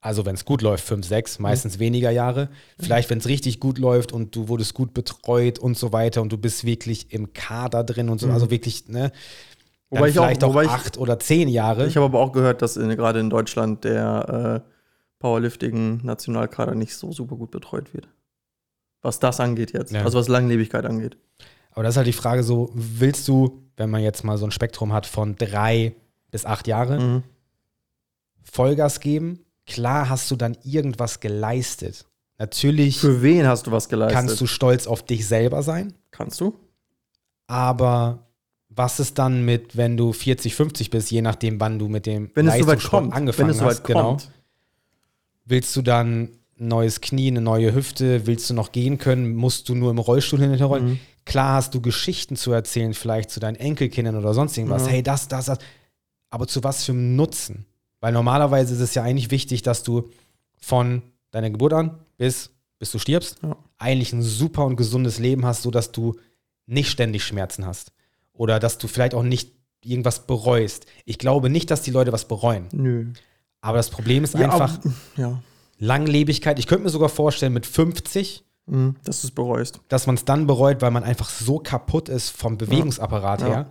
[0.00, 3.78] also wenn es gut läuft, fünf, sechs, meistens weniger Jahre, vielleicht wenn es richtig gut
[3.78, 7.84] läuft und du wurdest gut betreut und so weiter und du bist wirklich im Kader
[7.84, 8.32] drin und so, Mhm.
[8.34, 9.12] also wirklich, ne?
[9.90, 11.86] Wobei ich auch- vielleicht auch, ich- acht oder zehn Jahre.
[11.86, 14.70] Ich habe aber auch gehört, dass gerade in Deutschland der äh,
[15.20, 18.08] Powerlifting-Nationalkader nicht so super gut betreut wird.
[19.02, 19.92] Was das angeht jetzt.
[19.92, 20.02] Ja.
[20.04, 21.16] Also was Langlebigkeit angeht.
[21.70, 24.50] Aber das ist halt die Frage so, willst du, wenn man jetzt mal so ein
[24.50, 25.94] Spektrum hat von drei
[26.30, 27.22] bis acht Jahre, Mhm.
[28.42, 29.40] Vollgas geben?
[29.66, 32.06] Klar hast du dann irgendwas geleistet.
[32.38, 34.18] Natürlich Für wen hast du was geleistet?
[34.18, 36.54] kannst du stolz auf dich selber sein, Kannst du?
[37.46, 38.26] aber
[38.74, 42.30] was ist dann mit, wenn du 40, 50 bist, je nachdem, wann du mit dem
[42.34, 43.14] Wenn Leistungssport kommt.
[43.14, 44.02] angefangen wenn es hast, genau.
[44.10, 44.30] kommt.
[45.44, 46.22] Willst du dann
[46.58, 49.98] ein neues Knie, eine neue Hüfte, willst du noch gehen können, musst du nur im
[49.98, 50.88] Rollstuhl hinterrollen?
[50.92, 50.98] Mhm.
[51.24, 54.86] Klar hast du Geschichten zu erzählen, vielleicht zu deinen Enkelkindern oder sonst irgendwas.
[54.86, 54.92] Ja.
[54.92, 55.58] Hey, das, das, das.
[56.30, 57.66] Aber zu was für einem Nutzen?
[58.00, 60.08] Weil normalerweise ist es ja eigentlich wichtig, dass du
[60.60, 63.56] von deiner Geburt an bis, bis du stirbst, Ja.
[63.78, 66.16] eigentlich ein super und gesundes Leben hast, sodass du
[66.66, 67.92] nicht ständig Schmerzen hast.
[68.32, 69.52] Oder dass du vielleicht auch nicht
[69.84, 70.86] irgendwas bereust.
[71.04, 72.66] Ich glaube nicht, dass die Leute was bereuen.
[72.72, 73.12] Nö.
[73.60, 75.42] Aber das Problem ist Ja, einfach aber- ja.
[75.78, 76.58] Langlebigkeit.
[76.58, 78.96] Ich könnte mir sogar vorstellen, mit 50 Mhm.
[79.04, 79.80] Dass du es bereust.
[79.88, 83.46] dass man es dann bereut, weil man einfach so kaputt ist vom Bewegungsapparat Ja.
[83.48, 83.70] her.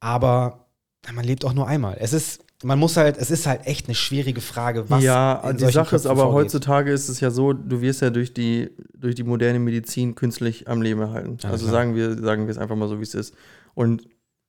[0.00, 0.66] Aber
[1.12, 1.96] man lebt auch nur einmal.
[1.98, 5.64] Es ist, man muss halt, es ist halt echt eine schwierige Frage, was ja, die
[5.66, 6.44] Sache ist Köpfen aber vorgeht.
[6.46, 10.68] heutzutage ist es ja so, du wirst ja durch die, durch die moderne Medizin künstlich
[10.68, 11.38] am Leben erhalten.
[11.42, 11.72] Ja, also klar.
[11.80, 13.34] sagen wir, sagen wir es einfach mal so, wie es ist.
[13.74, 14.08] Und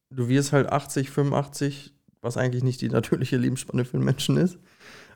[0.09, 4.57] du wirst halt 80, 85, was eigentlich nicht die natürliche Lebensspanne für einen Menschen ist.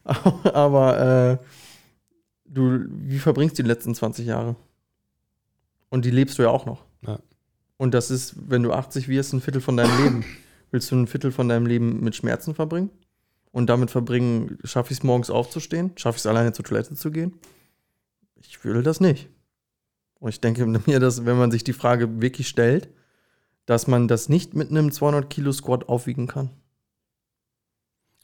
[0.53, 1.45] aber äh,
[2.53, 4.55] du, wie verbringst du die letzten 20 Jahre?
[5.89, 6.85] Und die lebst du ja auch noch.
[7.01, 7.19] Ja.
[7.77, 10.25] Und das ist, wenn du 80 wirst, ein Viertel von deinem Leben.
[10.71, 12.89] Willst du ein Viertel von deinem Leben mit Schmerzen verbringen?
[13.53, 15.91] und damit verbringen, schaffe ich es morgens aufzustehen?
[15.95, 17.39] Schaffe ich es alleine zur Toilette zu gehen?
[18.41, 19.29] Ich will das nicht.
[20.19, 22.89] Und ich denke mir, dass, wenn man sich die Frage wirklich stellt,
[23.65, 26.49] dass man das nicht mit einem 200 Kilo Squat aufwiegen kann.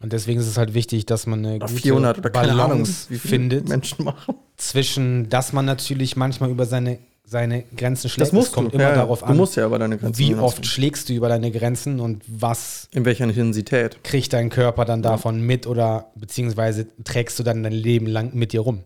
[0.02, 3.08] Und deswegen ist es halt wichtig, dass man eine gute 400 oder keine Ahnung, Balance
[3.08, 4.36] viele findet Menschen machen.
[4.56, 8.28] zwischen, dass man natürlich manchmal über seine, seine Grenzen schlägt.
[8.28, 8.78] Das musst es kommt du.
[8.78, 11.28] immer ja, darauf du an, musst ja über deine Grenzen wie oft schlägst du über
[11.28, 14.02] deine Grenzen und was In welcher Intensität.
[14.06, 18.54] kriegt dein Körper dann davon mit oder beziehungsweise trägst du dann dein Leben lang mit
[18.54, 18.86] dir rum.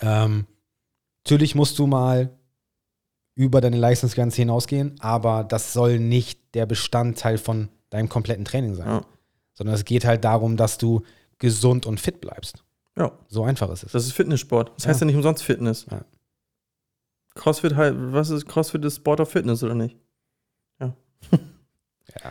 [0.00, 0.46] Ähm,
[1.24, 2.30] natürlich musst du mal
[3.34, 8.86] über deine Leistungsgrenze hinausgehen, aber das soll nicht der Bestandteil von deinem kompletten Training sein.
[8.86, 9.04] Ja.
[9.54, 11.02] Sondern es geht halt darum, dass du
[11.38, 12.62] gesund und fit bleibst.
[12.96, 13.92] Ja, So einfach ist es.
[13.92, 14.72] das ist Fitnesssport.
[14.76, 14.90] Das Ja.
[14.90, 15.86] heißt ja nicht umsonst Fitness.
[15.90, 16.02] Ja.
[17.34, 19.96] Crossfit halt, was ist Crossfit ist Sport of Fitness oder nicht?
[20.80, 20.94] Ja.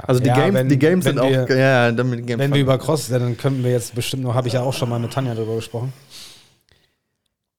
[0.03, 2.53] Also die Ja, Games, wenn- die Games sind auch, wir- ja, ja, damit Games Wenn
[2.53, 4.99] wir über Cross, dann können wir jetzt bestimmt noch, habe ich ja auch schon mal
[4.99, 5.91] mit Tanja darüber gesprochen.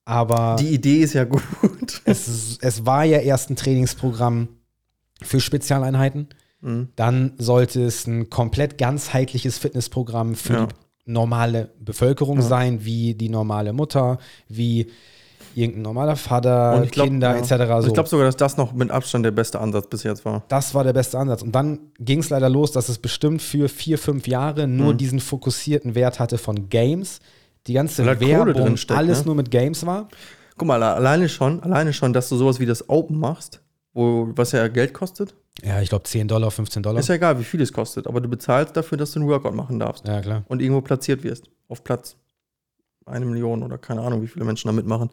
[0.04, 1.42] Aber die Idee ist ja gut.
[2.04, 4.48] es, es war ja erst ein Trainingsprogramm
[5.20, 6.28] für Spezialeinheiten.
[6.62, 6.88] Mhm.
[6.96, 10.66] Dann sollte es ein komplett ganzheitliches Fitnessprogramm für Ja.
[11.06, 12.42] die normale Bevölkerung Ja.
[12.42, 14.86] sein, wie die normale Mutter, wie
[15.54, 17.38] irgendein normaler Vater, glaub, Kinder ja.
[17.42, 17.50] etc.
[17.74, 17.86] Und So.
[17.88, 20.44] Ich glaube sogar, dass das noch mit Abstand der beste Ansatz bis jetzt war.
[20.48, 21.42] das war der beste Ansatz.
[21.42, 24.98] Und dann ging es leider los, dass es bestimmt für vier, fünf Jahre nur Mhm.
[24.98, 27.20] diesen fokussierten Wert hatte von Games.
[27.66, 29.26] Die ganze Weil Werbung, steckt, alles ne?
[29.26, 30.08] nur mit Games war.
[30.56, 33.60] Guck mal, alleine schon, alleine schon, dass du sowas wie das Open machst,
[33.94, 37.00] wo, was ja Geld kostet, Ja, ich glaube 10 Dollar, 15 Dollar.
[37.00, 39.54] ist ja egal, wie viel es kostet, aber du bezahlst dafür, dass du einen Workout
[39.54, 40.44] machen darfst ja, klar.
[40.48, 42.16] und irgendwo platziert wirst, auf Platz
[43.04, 45.10] eine Million oder keine Ahnung, wie viele Menschen da mitmachen.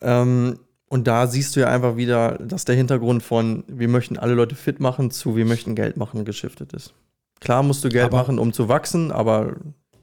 [0.00, 4.34] Ähm, und da siehst du ja einfach wieder, dass der Hintergrund von wir möchten alle
[4.34, 6.94] Leute fit machen zu wir möchten Geld machen geschiftet ist.
[7.40, 9.56] Klar musst du Geld Aber- machen, um zu wachsen, aber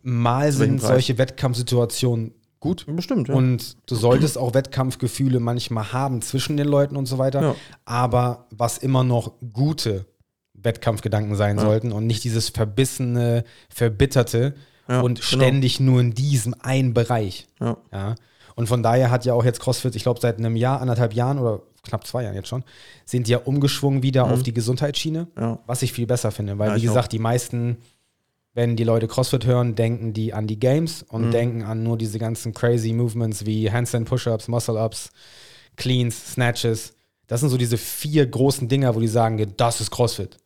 [0.06, 2.86] Mal sind solche Wettkampfsituationen gut.
[2.88, 3.36] bestimmt, ja.
[3.36, 7.42] Und du solltest auch Wettkampfgefühle manchmal haben zwischen den Leuten und so weiter.
[7.42, 7.56] Ja.
[7.86, 10.06] Aber was immer noch gute
[10.54, 11.64] Wettkampfgedanken sein Ja.
[11.64, 14.56] sollten und nicht dieses verbissene, verbitterte
[14.88, 15.22] und genau.
[15.22, 17.48] ständig nur in diesem einen Bereich.
[17.60, 18.16] Ja.
[18.56, 21.40] Und von daher hat ja auch jetzt CrossFit, ich glaube, seit einem Jahr, anderthalb Jahren
[21.40, 22.64] oder knapp zwei Jahren jetzt schon,
[23.04, 25.28] sind die ja umgeschwungen wieder auf die Gesundheitsschiene,
[25.66, 26.58] was ich viel besser finde.
[26.58, 27.10] Weil, wie gesagt, auch.
[27.10, 27.78] die meisten,
[28.54, 31.32] wenn die Leute CrossFit hören, denken die an die Games und Mhm.
[31.32, 35.10] denken an nur diese ganzen crazy Movements wie Handstand Push-Ups, Muscle-Ups,
[35.76, 36.94] Cleans, Snatches.
[37.28, 40.38] Das sind so diese vier großen Dinger, wo die sagen, das ist CrossFit.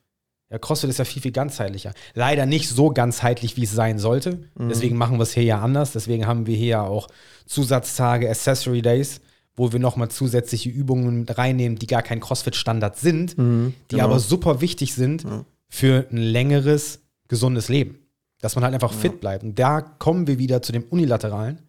[0.49, 1.93] Ja, CrossFit ist ja viel, viel ganzheitlicher.
[2.13, 4.39] Leider nicht so ganzheitlich, wie es sein sollte.
[4.55, 4.69] Mhm.
[4.69, 5.91] Deswegen machen wir es hier ja anders.
[5.91, 7.09] Deswegen haben wir hier ja auch
[7.45, 9.19] Zusatztage, Accessory Days,
[9.55, 14.05] wo wir nochmal zusätzliche Übungen mit reinnehmen, die gar kein CrossFit-Standard sind, Mhm, die genau.
[14.05, 15.43] aber super wichtig sind Ja.
[15.67, 17.99] für ein längeres, gesundes Leben.
[18.39, 19.43] Dass man halt einfach fit bleibt.
[19.43, 21.59] Und da kommen wir wieder zu dem Unilateralen,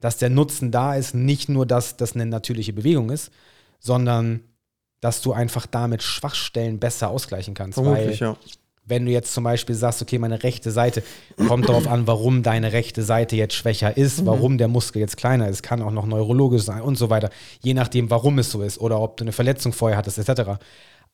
[0.00, 3.30] dass der Nutzen da ist, nicht nur, dass das eine natürliche Bewegung ist,
[3.78, 4.40] sondern
[5.00, 7.74] dass du einfach damit Schwachstellen besser ausgleichen kannst.
[7.74, 8.36] Vermutlich, Weil ja.
[8.84, 11.02] wenn du jetzt zum Beispiel sagst, okay, meine rechte Seite,
[11.48, 15.48] kommt darauf an, warum deine rechte Seite jetzt schwächer ist, warum der Muskel jetzt kleiner
[15.48, 17.30] ist, kann auch noch neurologisch sein und so weiter,
[17.62, 20.52] je nachdem, warum es so ist oder ob du eine Verletzung vorher hattest, etc.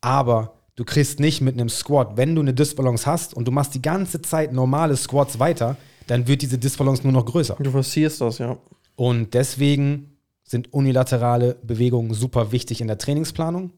[0.00, 3.74] Aber du kriegst nicht mit einem Squat, wenn du eine Disbalance hast und du machst
[3.74, 7.56] die ganze Zeit normale Squats weiter, dann wird diese Disbalance nur noch größer.
[7.58, 8.56] Du forcierst das, ja.
[8.94, 13.72] Und deswegen sind unilaterale Bewegungen super wichtig in der Trainingsplanung,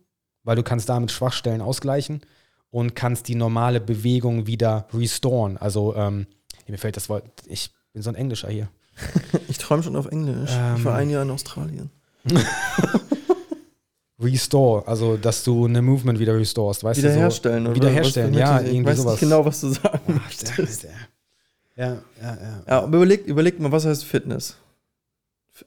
[0.45, 2.21] weil du kannst damit Schwachstellen ausgleichen
[2.69, 5.57] und kannst die normale Bewegung wieder restoren.
[5.57, 6.27] Also ähm,
[6.69, 8.69] mir fällt das Wort, ich bin so ein Englischer hier.
[9.49, 10.51] Ich träume schon auf Englisch.
[10.53, 10.77] Ähm.
[10.77, 11.91] ich war ein Jahr in Australien.
[14.21, 17.71] Restore, also dass du eine Movement wieder restorest, weißt Wiederherstellen, du?
[17.71, 17.81] So, oder?
[17.89, 19.13] wiederherstellen, ja, ich irgendwie weiß sowas.
[19.13, 20.83] nicht genau, was du sagen Ach, möchtest.
[20.85, 20.91] der-
[21.77, 22.63] Ja, ja, ja.
[22.69, 24.57] Ja, überleg, überleg mal, was heißt Fitness?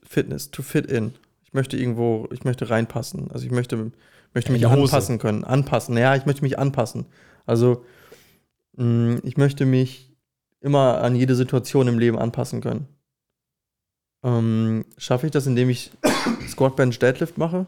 [0.08, 1.13] Fitness, to fit in.
[1.44, 3.30] Ich möchte irgendwo, ich möchte reinpassen.
[3.32, 3.92] Also ich möchte,
[4.34, 5.44] möchte mich anpassen können.
[5.44, 5.98] Anpassen.
[5.98, 7.06] Ja, ich möchte mich anpassen.
[7.46, 7.84] Also
[8.78, 10.12] mh, ich möchte mich
[10.62, 12.88] immer an jede Situation im Leben anpassen können.
[14.24, 15.92] Ähm, Schaffe ich das, indem ich
[16.48, 17.66] Squat, Bench, Deadlift mache?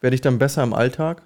[0.00, 1.22] Werde ich dann besser im Alltag?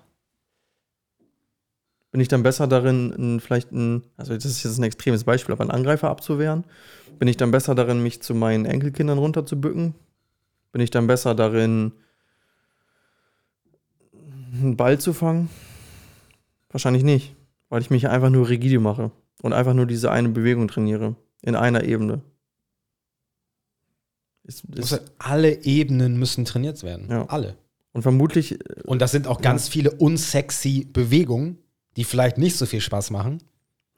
[2.10, 5.52] Bin ich dann besser darin, ein, vielleicht ein, also das ist jetzt ein extremes Beispiel,
[5.52, 6.64] aber einen Angreifer abzuwehren?
[7.18, 9.94] Bin ich dann besser darin, mich zu meinen Enkelkindern runterzubücken?
[10.72, 11.92] Bin ich dann besser darin,
[14.52, 15.50] einen Ball zu fangen?
[16.70, 17.36] Wahrscheinlich nicht,
[17.68, 21.54] weil ich mich einfach nur rigide mache und einfach nur diese eine Bewegung trainiere, in
[21.54, 22.22] einer Ebene.
[24.42, 27.08] Ist, Also ist, alle Ebenen müssen trainiert werden.
[27.08, 27.26] Ja.
[27.26, 27.56] Alle.
[27.92, 31.58] Und vermutlich, Und das sind auch ganz viele unsexy Bewegungen,
[31.96, 33.42] die vielleicht nicht so viel Spaß machen,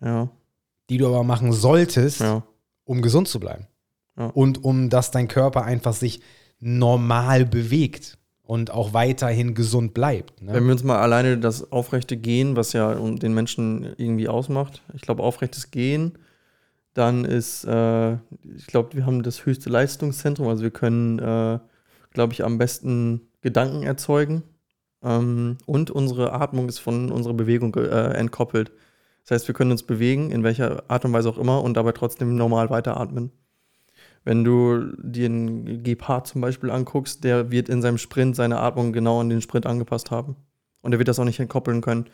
[0.00, 0.28] ja,
[0.90, 2.42] die du aber machen solltest, Ja.
[2.84, 3.66] um gesund zu bleiben.
[4.18, 4.26] Ja.
[4.26, 6.20] Und um dass dein Körper einfach sich
[6.60, 10.42] normal bewegt und auch weiterhin gesund bleibt.
[10.42, 10.52] Ne?
[10.52, 15.02] Wenn wir uns mal alleine das aufrechte Gehen, was ja den Menschen irgendwie ausmacht, ich
[15.02, 16.12] glaube, aufrechtes Gehen,
[16.94, 18.12] dann ist, äh,
[18.56, 21.58] ich glaube, wir haben das höchste Leistungszentrum, also wir können, äh,
[22.12, 24.42] glaube ich, am besten Gedanken erzeugen.
[25.02, 28.72] Ähm, und unsere Atmung ist von unserer Bewegung äh, entkoppelt.
[29.24, 31.92] Das heißt, wir können uns bewegen, in welcher Art und Weise auch immer, und dabei
[31.92, 33.30] trotzdem normal weiteratmen.
[34.24, 38.92] Wenn du dir einen Gepard zum Beispiel anguckst, der wird in seinem Sprint seine Atmung
[38.92, 40.36] genau an den Sprint angepasst haben.
[40.80, 42.06] Und er wird das auch nicht entkoppeln können.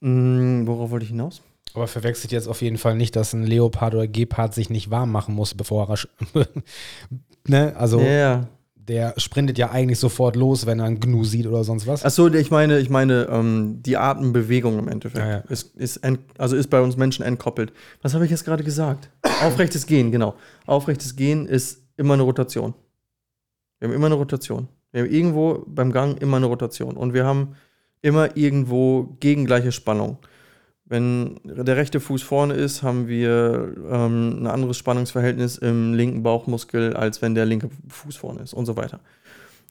[0.00, 1.42] Hm, worauf wollte ich hinaus?
[1.74, 5.10] Aber verwechselt jetzt auf jeden Fall nicht, dass ein Leopard oder Gepard sich nicht warm
[5.10, 6.44] machen muss, bevor er.
[7.48, 7.74] ne?
[7.76, 8.48] Also Ja, ja.
[8.88, 12.04] Der sprintet ja eigentlich sofort los, wenn er einen Gnu sieht oder sonst was.
[12.04, 15.44] Achso, ich meine, ich meine, ähm, die Atembewegung im Endeffekt Ja, ja.
[15.48, 16.00] Ist, ist
[16.38, 17.72] also ist bei uns Menschen entkoppelt.
[18.02, 19.10] Was habe ich jetzt gerade gesagt?
[19.42, 20.34] Aufrechtes Gehen, genau.
[20.66, 22.74] Aufrechtes Gehen ist immer eine Rotation.
[23.78, 24.68] Wir haben immer eine Rotation.
[24.92, 26.96] Wir haben irgendwo beim Gang immer eine Rotation.
[26.96, 27.56] Und wir haben
[28.02, 30.18] immer irgendwo gegengleiche Spannung.
[30.88, 36.94] Wenn der rechte Fuß vorne ist, haben wir ähm, ein anderes Spannungsverhältnis im linken Bauchmuskel,
[36.94, 39.00] als wenn der linke Fuß vorne ist und so weiter.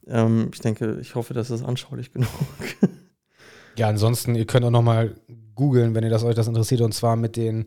[0.08, 2.30] Ähm, ich denke, ich hoffe, das ist anschaulich genug.
[3.78, 5.15] Ja, ansonsten, ihr könnt auch noch mal
[5.56, 7.65] googeln, wenn ihr das euch das interessiert, und zwar mit den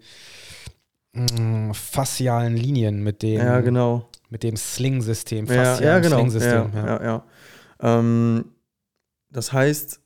[1.14, 4.08] mh, faszialen Linien, mit dem, ja, genau.
[4.28, 6.16] mit dem Sling-System, Ja, ja, genau.
[6.18, 6.70] Sling-System.
[6.74, 7.02] Ja, ja.
[7.02, 7.24] Ja,
[7.98, 8.44] Ähm,
[9.30, 10.00] das heißt,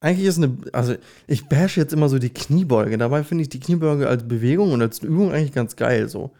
[0.00, 0.94] eigentlich ist eine, also
[1.26, 2.98] ich bash jetzt immer so die Kniebeuge.
[2.98, 6.08] Dabei finde ich die Kniebeuge als Bewegung und als Übung eigentlich ganz geil.
[6.08, 6.32] So.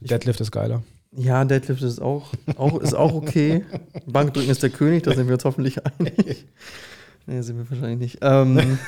[0.00, 0.82] Deadlift ist geiler.
[1.16, 3.64] Ja, Deadlift ist auch, auch, ist auch okay.
[4.06, 6.46] Bankdrücken ist der König, da sind wir uns hoffentlich einig.
[7.26, 8.18] nee, sind wir wahrscheinlich nicht.
[8.22, 8.78] Ähm,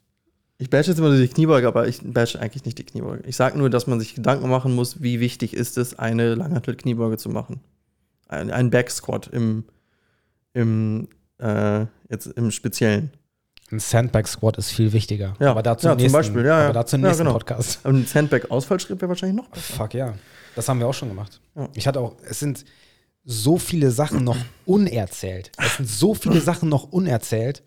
[0.58, 3.22] ich bash jetzt immer so die Kniebeuge, aber ich bash eigentlich nicht die Kniebeuge.
[3.26, 7.16] Ich sage nur, dass man sich Gedanken machen muss, wie wichtig ist es, eine Langhantel-Kniebeuge
[7.16, 7.60] zu machen.
[8.28, 9.64] Ein, ein Backsquat im,
[10.52, 13.10] im, äh, jetzt im Speziellen.
[13.72, 15.34] Ein Sandbag-Squat ist viel wichtiger.
[15.38, 16.64] Ja, aber dazu ja, im nächsten, Beispiel, ja, ja.
[16.66, 17.32] Aber dazu im nächsten genau.
[17.34, 17.80] Podcast.
[17.84, 19.74] Und ein Sandbag-Ausfallschritt wäre wahrscheinlich noch besser.
[19.74, 20.14] Fuck ja.
[20.56, 21.40] Das haben wir auch schon gemacht.
[21.74, 22.64] Ich hatte auch, es sind
[23.24, 25.52] so viele Sachen noch unerzählt.
[25.58, 27.62] Es sind so viele Sachen noch unerzählt,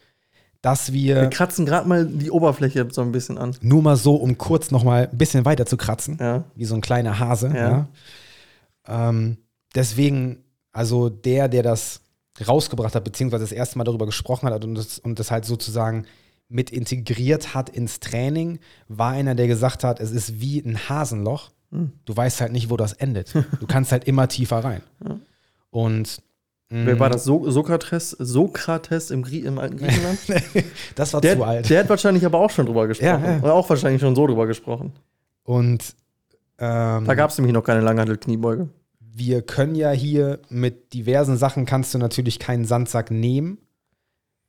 [0.61, 3.55] dass Wir wir kratzen gerade mal die Oberfläche so ein bisschen an.
[3.61, 6.43] nur mal so, um kurz noch mal ein bisschen weiter zu kratzen, Ja.
[6.55, 7.47] wie so ein kleiner Hase.
[7.55, 7.87] Ja.
[8.87, 9.09] Ja.
[9.09, 9.37] Ähm,
[9.75, 12.01] deswegen, also der, der das
[12.47, 16.05] rausgebracht hat, beziehungsweise das erste Mal darüber gesprochen hat und das, und das halt sozusagen
[16.49, 21.51] mit integriert hat ins Training, war einer, der gesagt hat, es ist wie ein Hasenloch.
[21.71, 21.93] Hm.
[22.05, 23.33] Du weißt halt nicht, wo das endet.
[23.59, 24.81] Du kannst halt immer tiefer rein.
[25.71, 26.21] Und
[26.69, 27.23] Wer mh, war das?
[27.23, 30.17] So Sokrates, Sokrates im, Grie im alten Griechenland?
[30.95, 31.69] das war Der, zu alt.
[31.69, 33.23] der hat wahrscheinlich aber auch schon drüber gesprochen.
[33.23, 33.39] Ja, ja.
[33.43, 34.91] Oder auch wahrscheinlich schon so drüber gesprochen.
[35.43, 35.95] Und
[36.57, 38.69] ähm, Da gab es nämlich noch keine Langhantel-Kniebeuge.
[39.15, 43.59] Wir können ja hier mit diversen Sachen kannst du natürlich keinen Sandsack nehmen,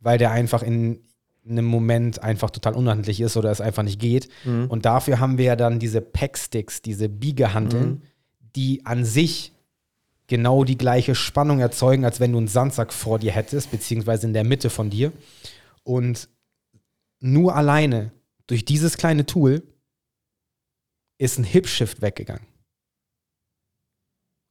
[0.01, 1.01] weil der einfach in
[1.47, 4.29] einem Moment einfach total unhandlich ist oder es einfach nicht geht.
[4.45, 4.67] Mhm.
[4.69, 8.03] Und dafür haben wir ja dann diese Packsticks, diese Biegehanteln, Mhm.
[8.57, 9.53] die an sich
[10.27, 14.33] genau die gleiche Spannung erzeugen, als wenn du einen Sandsack vor dir hättest, beziehungsweise in
[14.33, 15.13] der Mitte von dir.
[15.83, 16.31] Und
[17.21, 18.13] nur alleine
[18.47, 19.63] durch dieses kleine Tool
[21.19, 22.47] ist ein Hip-Shift weggegangen.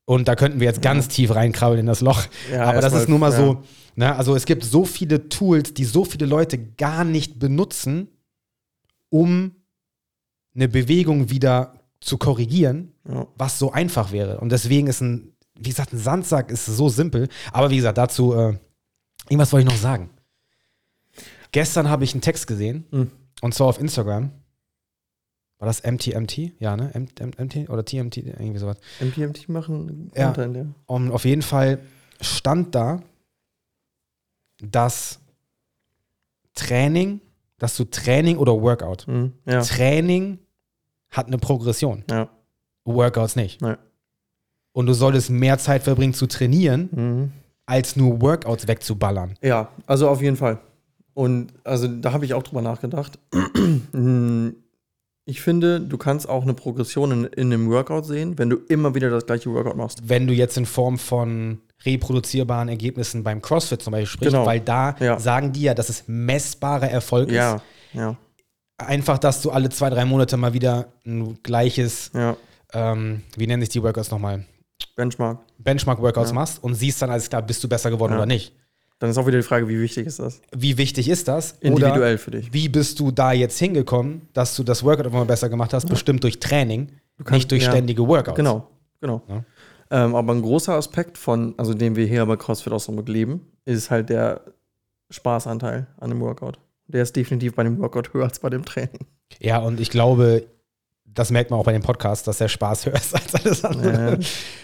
[0.05, 2.23] Und da könnten wir jetzt ganz tief reinkrabbeln in das Loch.
[2.51, 3.37] Ja, Aber das ist nur mal ja.
[3.37, 3.63] so.
[3.95, 4.13] Ne?
[4.15, 8.09] Also es gibt so viele Tools, die so viele Leute gar nicht benutzen,
[9.09, 9.55] um
[10.55, 13.27] eine Bewegung wieder zu korrigieren, Ja.
[13.37, 14.39] was so einfach wäre.
[14.41, 17.29] Und deswegen ist ein, wie gesagt, ein Sandsack ist so simpel.
[17.53, 18.57] Aber wie gesagt, dazu, äh,
[19.29, 20.09] irgendwas wollte ich noch sagen.
[21.53, 23.11] Gestern habe ich einen Text gesehen, Mhm.
[23.41, 24.31] und zwar auf Instagram.
[25.63, 26.51] War das MTMT?
[26.59, 26.91] Ja, ne?
[26.93, 28.17] M M MT oder TMT?
[28.17, 28.75] Irgendwie sowas.
[28.99, 30.25] MTMT machen Ja.
[30.25, 30.65] Content, ja.
[30.87, 31.79] Und auf jeden Fall
[32.19, 33.01] stand da,
[34.61, 35.21] dass
[36.53, 37.21] Training,
[37.59, 39.31] dass du Training oder Workout, Mhm.
[39.45, 39.61] Ja.
[39.61, 40.39] Training
[41.11, 42.27] hat eine Progression, ja.
[42.83, 43.61] Workouts nicht.
[43.61, 43.77] Nein.
[44.73, 47.31] Und du solltest mehr Zeit verbringen zu trainieren, Mhm.
[47.65, 49.35] als nur Workouts wegzuballern.
[49.41, 50.59] Ja, also auf jeden Fall.
[51.13, 53.17] Und also da habe ich auch drüber nachgedacht.
[55.25, 58.93] Ich finde, du kannst auch eine Progression in, in einem Workout sehen, wenn du immer
[58.93, 60.01] wieder das gleiche Workout machst.
[60.09, 64.45] Wenn du jetzt in Form von reproduzierbaren Ergebnissen beim CrossFit zum Beispiel sprichst, Genau.
[64.45, 65.19] weil da Ja.
[65.19, 67.63] sagen die ja, dass es messbarer Erfolg Ja, ist.
[67.93, 68.17] ja,
[68.77, 72.11] Einfach, dass du alle zwei, drei Monate mal wieder ein gleiches,
[72.73, 74.45] ähm, wie nennen sich die Workouts nochmal?
[74.97, 75.39] Benchmark.
[75.59, 78.53] Benchmark-Workouts machst und siehst dann alles klar, bist du besser geworden oder nicht.
[78.99, 80.41] Dann ist auch wieder die Frage, wie wichtig ist das?
[80.55, 81.53] Wie wichtig ist das?
[81.59, 82.53] Individuell Oder für dich.
[82.53, 85.89] wie bist du da jetzt hingekommen, dass du das Workout immer besser gemacht hast?
[85.89, 86.87] Bestimmt durch Training,
[87.17, 87.71] kannst- nicht durch ja.
[87.71, 88.37] ständige Workouts.
[88.37, 88.69] Genau,
[89.01, 89.21] genau.
[89.27, 89.43] Ja.
[89.91, 93.41] Ähm, aber ein großer Aspekt von, also den wir hier bei CrossFit auch so leben,
[93.65, 94.41] ist halt der
[95.09, 96.59] Spaßanteil an dem Workout.
[96.87, 98.99] Der ist definitiv bei dem Workout höher als bei dem Training.
[99.39, 100.45] Ja, und ich glaube,
[101.13, 104.11] das merkt man auch bei dem Podcast, dass der Spaß höher ist als alles andere.
[104.13, 104.17] Ja.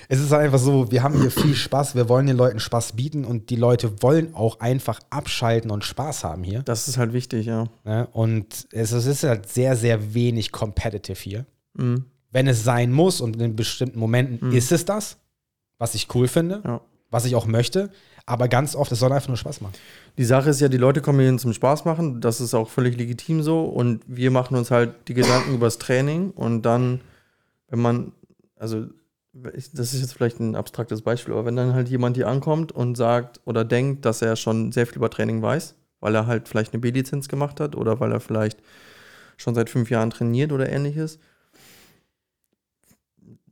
[0.07, 2.93] Es ist halt einfach so, wir haben hier viel Spaß, wir wollen den Leuten Spaß
[2.93, 6.63] bieten und die Leute wollen auch einfach abschalten und Spaß haben hier.
[6.63, 7.65] Das ist halt wichtig, ja.
[8.13, 11.45] Und es, es ist halt sehr, sehr wenig competitive hier.
[11.75, 12.05] Mhm.
[12.31, 14.55] Wenn es sein muss und in bestimmten Momenten Mhm.
[14.55, 15.17] ist es das,
[15.77, 16.81] was ich cool finde, Ja.
[17.11, 17.89] was ich auch möchte,
[18.29, 19.73] aber ganz oft, es soll einfach nur Spaß machen.
[20.19, 22.21] Die Sache ist ja, die Leute kommen hierhin zum Spaß machen.
[22.21, 23.63] Das ist auch völlig legitim so.
[23.63, 26.29] Und wir machen uns halt die Gedanken übers Training.
[26.29, 27.01] Und dann,
[27.69, 28.11] wenn man,
[28.55, 28.85] also,
[29.33, 32.95] das ist jetzt vielleicht ein abstraktes Beispiel, aber wenn dann halt jemand hier ankommt und
[32.95, 36.73] sagt oder denkt, dass er schon sehr viel über Training weiß, weil er halt vielleicht
[36.73, 38.59] eine B-Lizenz gemacht hat oder weil er vielleicht
[39.37, 41.17] schon seit fünf Jahren trainiert oder ähnliches,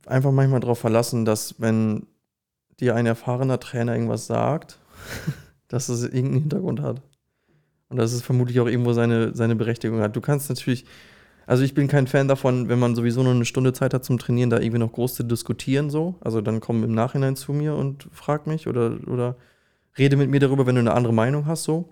[0.06, 2.06] einfach manchmal darauf verlassen, dass wenn
[2.80, 4.78] dir ein erfahrener Trainer irgendwas sagt,
[5.68, 7.02] dass es irgendeinen Hintergrund hat.
[7.88, 10.14] Und dass es vermutlich auch irgendwo seine, seine Berechtigung hat.
[10.14, 10.84] Du kannst natürlich,
[11.46, 14.18] also ich bin kein Fan davon, wenn man sowieso nur eine Stunde Zeit hat zum
[14.18, 16.16] Trainieren, da irgendwie noch groß zu diskutieren so.
[16.20, 19.36] Also dann komm im Nachhinein zu mir und frag mich oder, oder
[19.96, 21.88] rede mit mir darüber, wenn du eine andere Meinung hast so.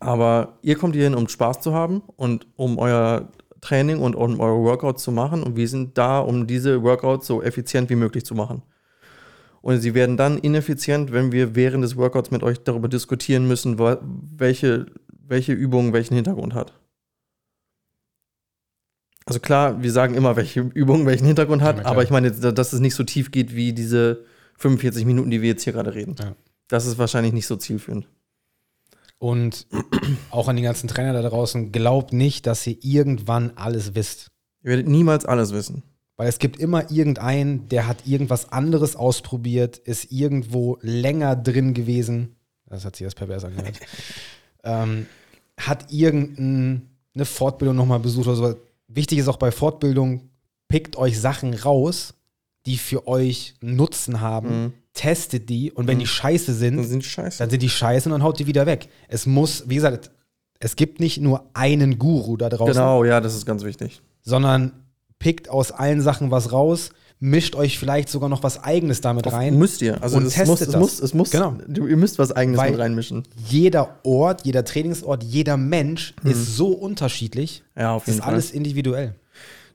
[0.00, 3.28] Aber ihr kommt hierhin, um Spaß zu haben und um euer
[3.60, 5.42] Training und um eure Workouts zu machen.
[5.42, 8.62] Und wir sind da, um diese Workouts so effizient wie möglich zu machen.
[9.64, 13.78] Und sie werden dann ineffizient, wenn wir während des Workouts mit euch darüber diskutieren müssen,
[13.78, 16.78] welche, welche Übung welchen Hintergrund hat.
[19.24, 21.86] Also klar, wir sagen immer, welche Übung welchen Hintergrund Ja, hat, klar.
[21.90, 24.26] aber ich meine, dass es nicht so tief geht wie diese
[24.58, 26.14] 45 Minuten, die wir jetzt hier gerade reden.
[26.18, 26.36] Ja.
[26.68, 28.06] Das ist wahrscheinlich nicht so zielführend.
[29.16, 29.66] Und
[30.30, 34.30] auch an die ganzen Trainer da draußen, glaubt nicht, dass ihr irgendwann alles wisst.
[34.62, 35.84] Ihr werdet niemals alles wissen.
[36.16, 42.36] Weil es gibt immer irgendeinen, der hat irgendwas anderes ausprobiert, ist irgendwo länger drin gewesen.
[42.66, 43.80] Das hat sich das pervers angehört.
[44.64, 45.06] ähm,
[45.58, 48.56] hat irgendeine Fortbildung nochmal besucht oder so.
[48.88, 50.28] Wichtig ist auch bei Fortbildung,
[50.68, 52.14] pickt euch Sachen raus,
[52.66, 54.72] die für euch Nutzen haben, Mhm.
[54.94, 56.00] testet die und wenn Mhm.
[56.02, 57.38] die scheiße sind, Dann sind die scheiße.
[57.38, 58.88] dann sind die scheiße und dann haut die wieder weg.
[59.08, 60.10] Es muss, wie gesagt,
[60.60, 64.00] es gibt nicht nur einen Guru da draußen, Genau, ja, das ist ganz wichtig.
[64.22, 64.72] sondern
[65.24, 69.56] pickt aus allen Sachen was raus, mischt euch vielleicht sogar noch was Eigenes damit rein.
[69.58, 70.02] Müsst ihr.
[70.02, 70.80] Also und es testet muss, es das.
[70.80, 71.56] muss, es muss, Genau.
[71.66, 73.22] du, ihr müsst was eigenes Weil- mit reinmischen.
[73.48, 77.62] Jeder Ort, jeder Trainingsort, jeder Mensch ist so unterschiedlich.
[77.74, 78.34] Ja, auf Es jeden ist Fall.
[78.34, 79.14] alles individuell.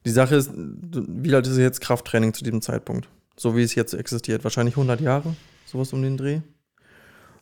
[0.06, 3.10] Die Sache ist, wie alt ist jetzt Krafttraining zu diesem Zeitpunkt?
[3.36, 4.44] So wie es jetzt existiert.
[4.44, 5.36] Wahrscheinlich 100 Jahre,
[5.66, 6.42] sowas um den Dreh.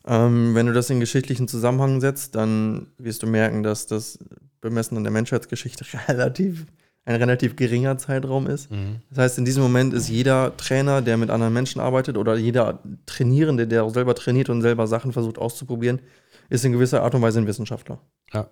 [0.08, 4.18] Ähm, wenn du das in geschichtlichen Zusammenhang setzt, dann wirst du merken, dass das
[4.62, 6.66] bemessen an der Menschheitsgeschichte relativ,
[7.08, 8.70] ein relativ geringer Zeitraum ist.
[9.10, 12.80] Das heißt, in diesem Moment ist jeder Trainer, der mit anderen Menschen arbeitet oder jeder
[13.06, 16.02] Trainierende, der auch selber trainiert und selber Sachen versucht auszuprobieren,
[16.50, 18.00] ist in gewisser Art und Weise ein Wissenschaftler.
[18.34, 18.50] Ja.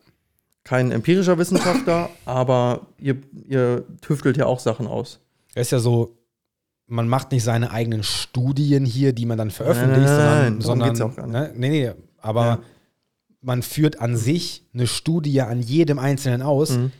[0.63, 5.19] Kein empirischer Wissenschaftler, aber ihr, ihr tüftelt ja auch Sachen aus.
[5.53, 6.17] Es ist ja so,
[6.87, 11.29] man macht nicht seine eigenen Studien hier, die man dann veröffentlicht, Nein, nein, sondern, sondern.
[11.31, 12.59] Ne, nee, nee, aber Ja.
[13.41, 16.91] man führt an sich eine Studie an jedem Einzelnen aus, Mhm.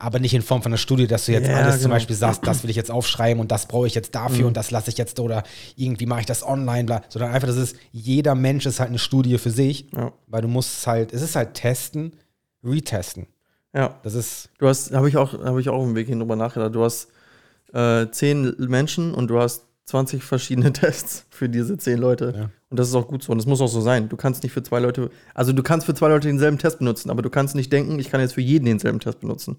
[0.00, 1.94] Aber nicht in Form von einer Studie, dass du jetzt Ja, alles zum genau.
[1.96, 4.46] Beispiel sagst, das will ich jetzt aufschreiben und das brauche ich jetzt dafür Mhm.
[4.46, 5.42] und das lasse ich jetzt oder
[5.76, 8.98] irgendwie mache ich das online, bla, sondern einfach, das ist, jeder Mensch ist halt eine
[9.00, 10.12] Studie für sich, Ja.
[10.28, 12.12] weil du musst halt, es ist halt testen,
[12.64, 13.26] retesten.
[13.74, 16.18] Ja, Das ist, du hast, habe ich auch, habe ich auch auf dem Weg hin
[16.20, 16.74] drüber nachgedacht.
[16.74, 17.08] Du hast
[17.74, 22.34] äh, zehn Menschen und du hast 20 verschiedene Tests für diese zehn Leute.
[22.36, 22.50] Ja.
[22.70, 23.32] Und das ist auch gut so.
[23.32, 24.08] Und das muss auch so sein.
[24.08, 27.10] Du kannst nicht für zwei Leute, also du kannst für zwei Leute denselben Test benutzen,
[27.10, 29.58] aber du kannst nicht denken, ich kann jetzt für jeden denselben Test benutzen.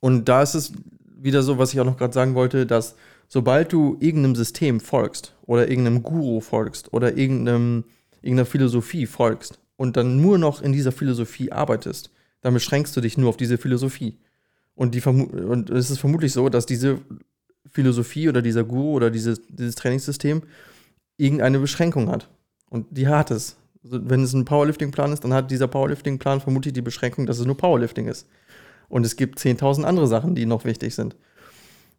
[0.00, 0.72] Und da ist es
[1.16, 2.94] wieder so, was ich auch noch gerade sagen wollte, dass
[3.28, 7.84] sobald du irgendeinem System folgst oder irgendeinem Guru folgst oder irgendeinem,
[8.22, 13.18] irgendeiner Philosophie folgst und dann nur noch in dieser Philosophie arbeitest, dann beschränkst du dich
[13.18, 14.16] nur auf diese Philosophie.
[14.74, 17.00] Und, die und es ist vermutlich so, dass diese
[17.70, 20.42] Philosophie oder dieser Guru oder dieses, dieses Trainingssystem
[21.16, 22.28] irgendeine Beschränkung hat.
[22.70, 23.56] Und die hat es.
[23.82, 27.56] Wenn es ein Powerlifting-Plan ist, dann hat dieser Powerlifting-Plan vermutlich die Beschränkung, dass es nur
[27.56, 28.26] Powerlifting ist.
[28.88, 31.16] Und es gibt 10.000 andere Sachen, die noch wichtig sind.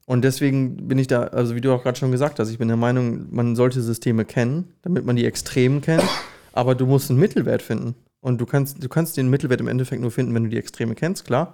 [0.05, 2.67] Und deswegen bin ich da, also wie du auch gerade schon gesagt hast, ich bin
[2.67, 6.03] der Meinung, man sollte Systeme kennen, damit man die Extremen kennt,
[6.51, 7.93] aber du musst einen Mittelwert finden.
[8.19, 10.95] Und du kannst, du kannst den Mittelwert im Endeffekt nur finden, wenn du die Extreme
[10.95, 11.53] kennst, klar.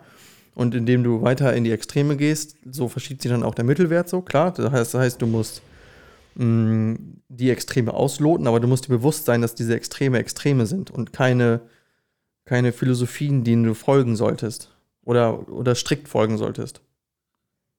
[0.55, 4.07] Und indem du weiter in die Extreme gehst, so verschiebt sich dann auch der Mittelwert
[4.07, 4.53] so, klar.
[4.53, 5.61] Das heißt, das heißt du musst
[6.35, 6.95] mh,
[7.27, 11.11] die Extreme ausloten, aber du musst dir bewusst sein, dass diese Extreme Extreme sind und
[11.11, 11.59] keine,
[12.45, 14.74] keine Philosophien, denen du folgen solltest
[15.05, 16.81] oder, oder strikt folgen solltest.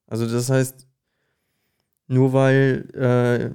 [0.07, 0.87] Also das heißt,
[2.07, 3.55] nur weil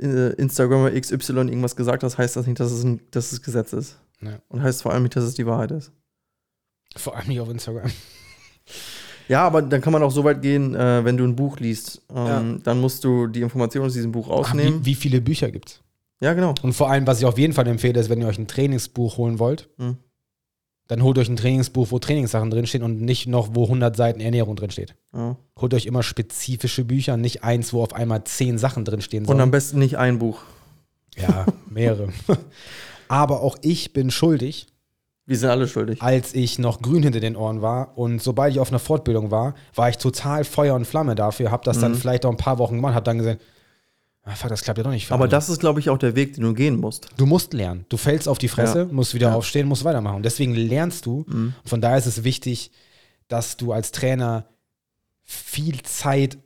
[0.00, 3.72] äh, Instagrammer XY irgendwas gesagt hat, heißt das nicht, dass es, ein, dass es Gesetz
[3.72, 3.98] ist.
[4.22, 4.38] Ja.
[4.48, 5.92] Und heißt vor allem nicht, dass es die Wahrheit ist.
[6.96, 7.90] Vor allem nicht auf Instagram.
[9.28, 12.02] Ja, aber dann kann man auch so weit gehen, äh, wenn du ein Buch liest,
[12.10, 12.42] ähm, Ja.
[12.64, 14.80] dann musst du die Informationen aus diesem Buch Ach, rausnehmen.
[14.80, 15.80] wie, wie viele Bücher gibt's?
[16.20, 16.54] ja, genau.
[16.62, 19.16] Und vor allem, was ich auf jeden Fall empfehle, ist, wenn ihr euch ein Trainingsbuch
[19.18, 19.96] holen wollt, Hm.
[20.92, 24.56] Dann holt euch ein Trainingsbuch, wo Trainingssachen drinstehen und nicht noch, wo 100 Seiten Ernährung
[24.56, 24.94] drinsteht.
[25.14, 25.36] Ja.
[25.60, 29.40] Holt euch immer spezifische Bücher, nicht eins, wo auf einmal zehn Sachen drinstehen Und sollen.
[29.40, 30.40] am besten nicht ein Buch.
[31.16, 32.08] ja, mehrere.
[33.08, 34.66] Aber auch ich bin schuldig,
[35.26, 36.00] Wir sind alle schuldig.
[36.02, 39.54] als ich noch grün hinter den Ohren war und sobald ich auf einer Fortbildung war,
[39.74, 41.96] war ich total Feuer und Flamme dafür, habe das dann Mhm.
[41.96, 43.40] vielleicht auch ein paar Wochen gemacht, habe dann gesagt,
[44.24, 45.10] ah, fuck, das klappt ja doch nicht.
[45.12, 47.08] Aber das ist, glaube ich, auch der Weg, den du gehen musst.
[47.16, 47.84] Du musst lernen.
[47.88, 48.84] Du fällst auf die Fresse, Ja.
[48.86, 49.34] musst wieder Ja.
[49.34, 50.16] aufstehen, musst weitermachen.
[50.16, 51.24] Und deswegen lernst du.
[51.28, 51.54] Mhm.
[51.64, 52.70] Von daher ist es wichtig,
[53.28, 54.46] dass du als Trainer
[55.22, 56.38] viel Zeit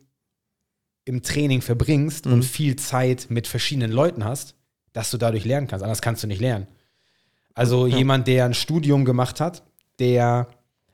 [1.05, 2.33] im Training verbringst Mhm.
[2.33, 4.55] und viel Zeit mit verschiedenen Leuten hast,
[4.93, 5.83] dass du dadurch lernen kannst.
[5.83, 6.67] Anders kannst du nicht lernen.
[7.53, 7.97] Also Ja.
[7.97, 9.63] jemand, der ein Studium gemacht hat,
[9.99, 10.47] der,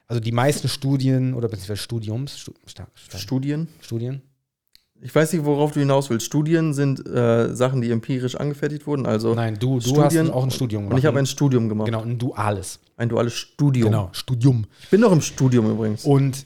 [0.07, 3.67] also die meisten Studien oder beziehungsweise Studiums, Stu, Sta- Sta- Studien.
[3.81, 4.21] Studien,
[5.05, 6.25] Ich weiß nicht, worauf du hinaus willst.
[6.25, 9.05] Studien sind äh, Sachen, die empirisch angefertigt wurden.
[9.05, 10.93] Also nein, du, du Studien- hast auch ein Studium gemacht.
[10.93, 11.85] und ich habe ein Studium gemacht.
[11.87, 12.79] genau, ein duales.
[12.95, 13.85] Ein duales Studium.
[13.91, 14.65] Genau, Studium.
[14.81, 16.05] Ich bin noch im Studium übrigens.
[16.05, 16.37] Und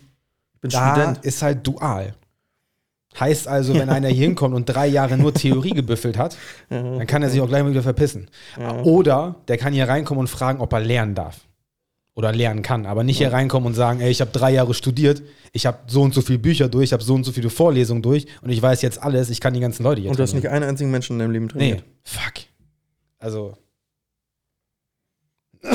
[0.55, 1.25] ich bin da Student.
[1.25, 2.15] ist halt dual.
[3.19, 6.37] Heißt also, wenn einer hier hinkommt und drei Jahre nur Theorie gebüffelt hat,
[6.69, 8.27] dann kann er sich auch gleich mal wieder verpissen.
[8.83, 11.41] Oder der kann hier reinkommen und fragen, ob er lernen darf.
[12.17, 12.87] Oder lernen kann.
[12.87, 15.21] Aber nicht hier reinkommen und sagen, ey, ich habe drei Jahre studiert,
[15.53, 18.01] ich habe so und so viele Bücher durch, ich habe so und so viele Vorlesungen
[18.01, 20.33] durch und ich weiß jetzt alles, ich kann die ganzen Leute hier Und du hast
[20.33, 21.83] nicht einen einzigen Menschen in deinem Leben trainiert.
[21.85, 22.33] Nee, fuck.
[23.19, 23.55] Also.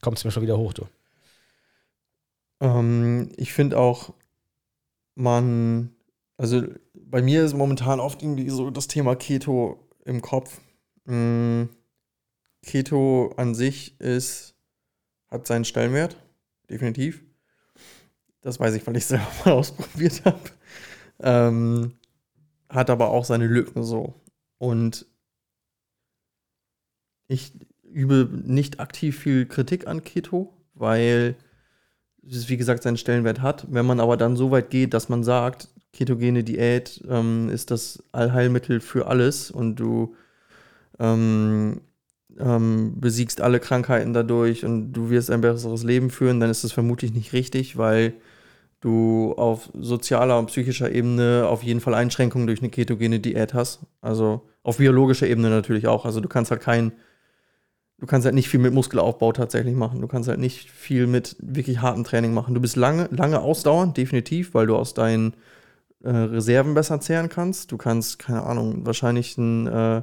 [0.00, 0.86] Kommt es mir schon wieder hoch, du.
[2.60, 4.14] Ähm, ich finde auch,
[5.16, 5.90] man,
[6.36, 6.62] also
[6.94, 10.60] bei mir ist momentan oft irgendwie so das Thema Keto im Kopf.
[11.06, 11.64] Mm,
[12.64, 14.55] Keto an sich ist,
[15.36, 16.16] hat seinen Stellenwert,
[16.70, 17.22] definitiv.
[18.40, 20.40] Das weiß ich, weil ich es selber mal ausprobiert habe.
[21.20, 21.92] Ähm,
[22.68, 24.14] hat aber auch seine Lücken so.
[24.58, 25.06] Und
[27.28, 31.36] ich übe nicht aktiv viel Kritik an Keto, weil
[32.26, 33.66] es, wie gesagt, seinen Stellenwert hat.
[33.70, 38.02] Wenn man aber dann so weit geht, dass man sagt, ketogene Diät ähm, ist das
[38.12, 40.14] Allheilmittel für alles und du
[40.98, 41.80] ähm,
[42.38, 46.72] ähm, besiegst alle Krankheiten dadurch und du wirst ein besseres Leben führen, dann ist das
[46.72, 48.14] vermutlich nicht richtig, weil
[48.80, 53.80] du auf sozialer und psychischer Ebene auf jeden Fall Einschränkungen durch eine ketogene Diät hast.
[54.00, 56.04] Also auf biologischer Ebene natürlich auch.
[56.04, 56.92] Also du kannst halt kein,
[57.98, 60.00] du kannst halt nicht viel mit Muskelaufbau tatsächlich machen.
[60.00, 62.54] Du kannst halt nicht viel mit wirklich hartem Training machen.
[62.54, 65.34] Du bist lange, lange ausdauernd, definitiv, weil du aus deinen
[66.02, 67.72] äh, Reserven besser zehren kannst.
[67.72, 70.02] Du kannst, keine Ahnung, wahrscheinlich einen, äh,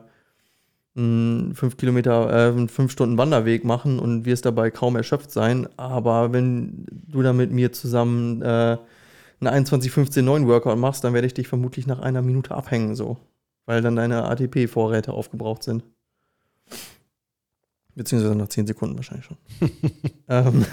[0.95, 5.67] einen 5 Kilometer, äh, einen 5 Stunden Wanderweg machen und wirst dabei kaum erschöpft sein.
[5.77, 8.77] Aber wenn du dann mit mir zusammen äh,
[9.41, 13.17] einen 21-15-9 Workout machst, dann werde ich dich vermutlich nach einer Minute abhängen, so.
[13.65, 15.83] Weil dann deine ATP-Vorräte aufgebraucht sind.
[17.95, 19.37] Beziehungsweise nach 10 Sekunden wahrscheinlich schon.
[20.27, 20.65] ähm,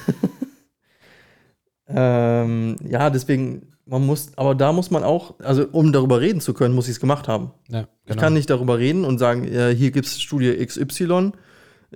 [1.89, 6.55] ähm, ja, deswegen, man muss, aber da muss man auch, also um darüber reden zu
[6.55, 7.51] können, muss ich es gemacht haben.
[7.69, 11.33] Ja, Ich kann nicht darüber reden und sagen, äh, hier gibt es Studie XY,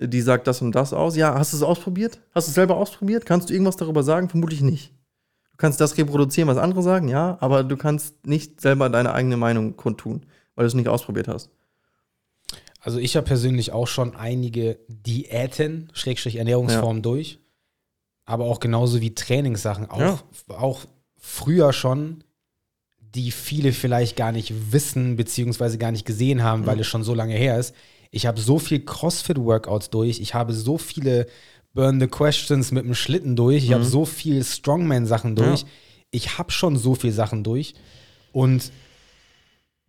[0.01, 1.16] die sagt das und das aus.
[1.16, 2.20] Ja, hast du es ausprobiert?
[2.34, 3.24] Hast du es selber ausprobiert?
[3.26, 4.28] Kannst du irgendwas darüber sagen?
[4.28, 4.92] Vermutlich nicht.
[5.53, 9.36] Du kannst das reproduzieren, was andere sagen, ja, aber du kannst nicht selber deine eigene
[9.36, 10.26] Meinung kundtun,
[10.57, 11.51] weil du es nicht ausprobiert hast.
[12.80, 17.38] Also ich habe persönlich auch schon einige Diäten, Schrägstrich Ernährungsformen durch.
[18.26, 19.88] Aber auch genauso wie Trainingssachen.
[19.90, 20.18] Auch, Ja.
[20.59, 20.80] auch
[21.26, 22.22] früher schon,
[23.00, 27.14] die viele vielleicht gar nicht wissen, beziehungsweise gar nicht gesehen haben, weil es schon so
[27.14, 27.74] lange her ist.
[28.10, 30.20] Ich habe so viel CrossFit-Workouts durch.
[30.20, 31.26] Ich habe so viele
[31.72, 33.64] Burn the Questions mit dem Schlitten durch.
[33.64, 35.62] Ich habe so viel Strongman-Sachen durch.
[35.62, 35.68] Ja.
[36.10, 37.74] Ich habe schon so viel Sachen durch.
[38.32, 38.70] Und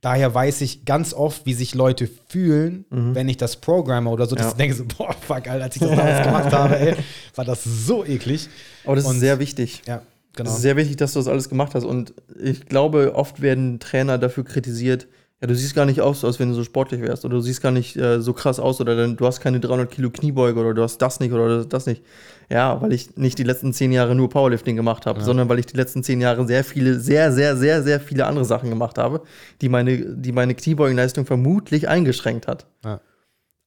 [0.02, 4.36] daher weiß ich ganz oft, wie sich Leute fühlen, wenn ich das programme oder so,
[4.36, 4.52] dass Ja.
[4.52, 6.96] ich denke so, boah, fuck, Alter, als ich das damals gemacht habe, ey,
[7.36, 8.48] war das so eklig.
[8.86, 9.82] Aber das Und- ist sehr wichtig.
[9.88, 10.02] Ja,
[10.36, 10.50] genau.
[10.50, 11.84] Es ist sehr wichtig, dass du das alles gemacht hast.
[11.84, 15.08] Und ich glaube, oft werden Trainer dafür kritisiert,
[15.42, 17.26] Ja, du siehst gar nicht aus, als wenn du so sportlich wärst.
[17.26, 18.80] Oder du siehst gar nicht äh, so krass aus.
[18.80, 20.60] Oder du hast keine 300 Kilo Kniebeuge.
[20.60, 21.34] Oder du hast das nicht.
[21.34, 22.04] Oder das nicht.
[22.50, 25.66] Ja, weil ich nicht die letzten zehn Jahre nur Powerlifting gemacht habe, sondern weil ich
[25.66, 29.22] die letzten zehn Jahre sehr viele, sehr, sehr, sehr, sehr viele andere Sachen gemacht habe,
[29.62, 32.68] die meine, die meine Kniebeugenleistung vermutlich eingeschränkt hat.
[32.84, 33.02] Ja.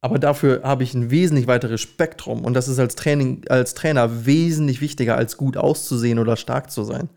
[0.01, 2.44] Aber dafür habe ich ein wesentlich weiteres Spektrum.
[2.44, 6.84] Und das ist als, Training, als Trainer wesentlich wichtiger, als gut auszusehen oder stark zu
[6.84, 7.09] sein.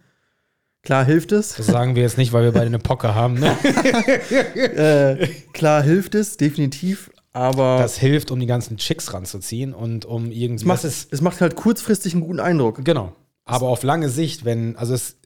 [0.84, 1.54] Klar hilft es.
[1.56, 3.36] Das sagen wir jetzt nicht, weil wir beide eine Pocke haben.
[3.36, 3.56] Ne?
[4.56, 7.12] äh, klar hilft es, definitiv.
[7.34, 10.64] Aber Das hilft, um die ganzen Chicks ranzuziehen und um irgendwie.
[10.64, 12.84] es, macht, ist, es macht halt kurzfristig einen guten Eindruck.
[12.84, 13.16] genau.
[13.46, 15.18] Aber auf lange Sicht, wenn, also es,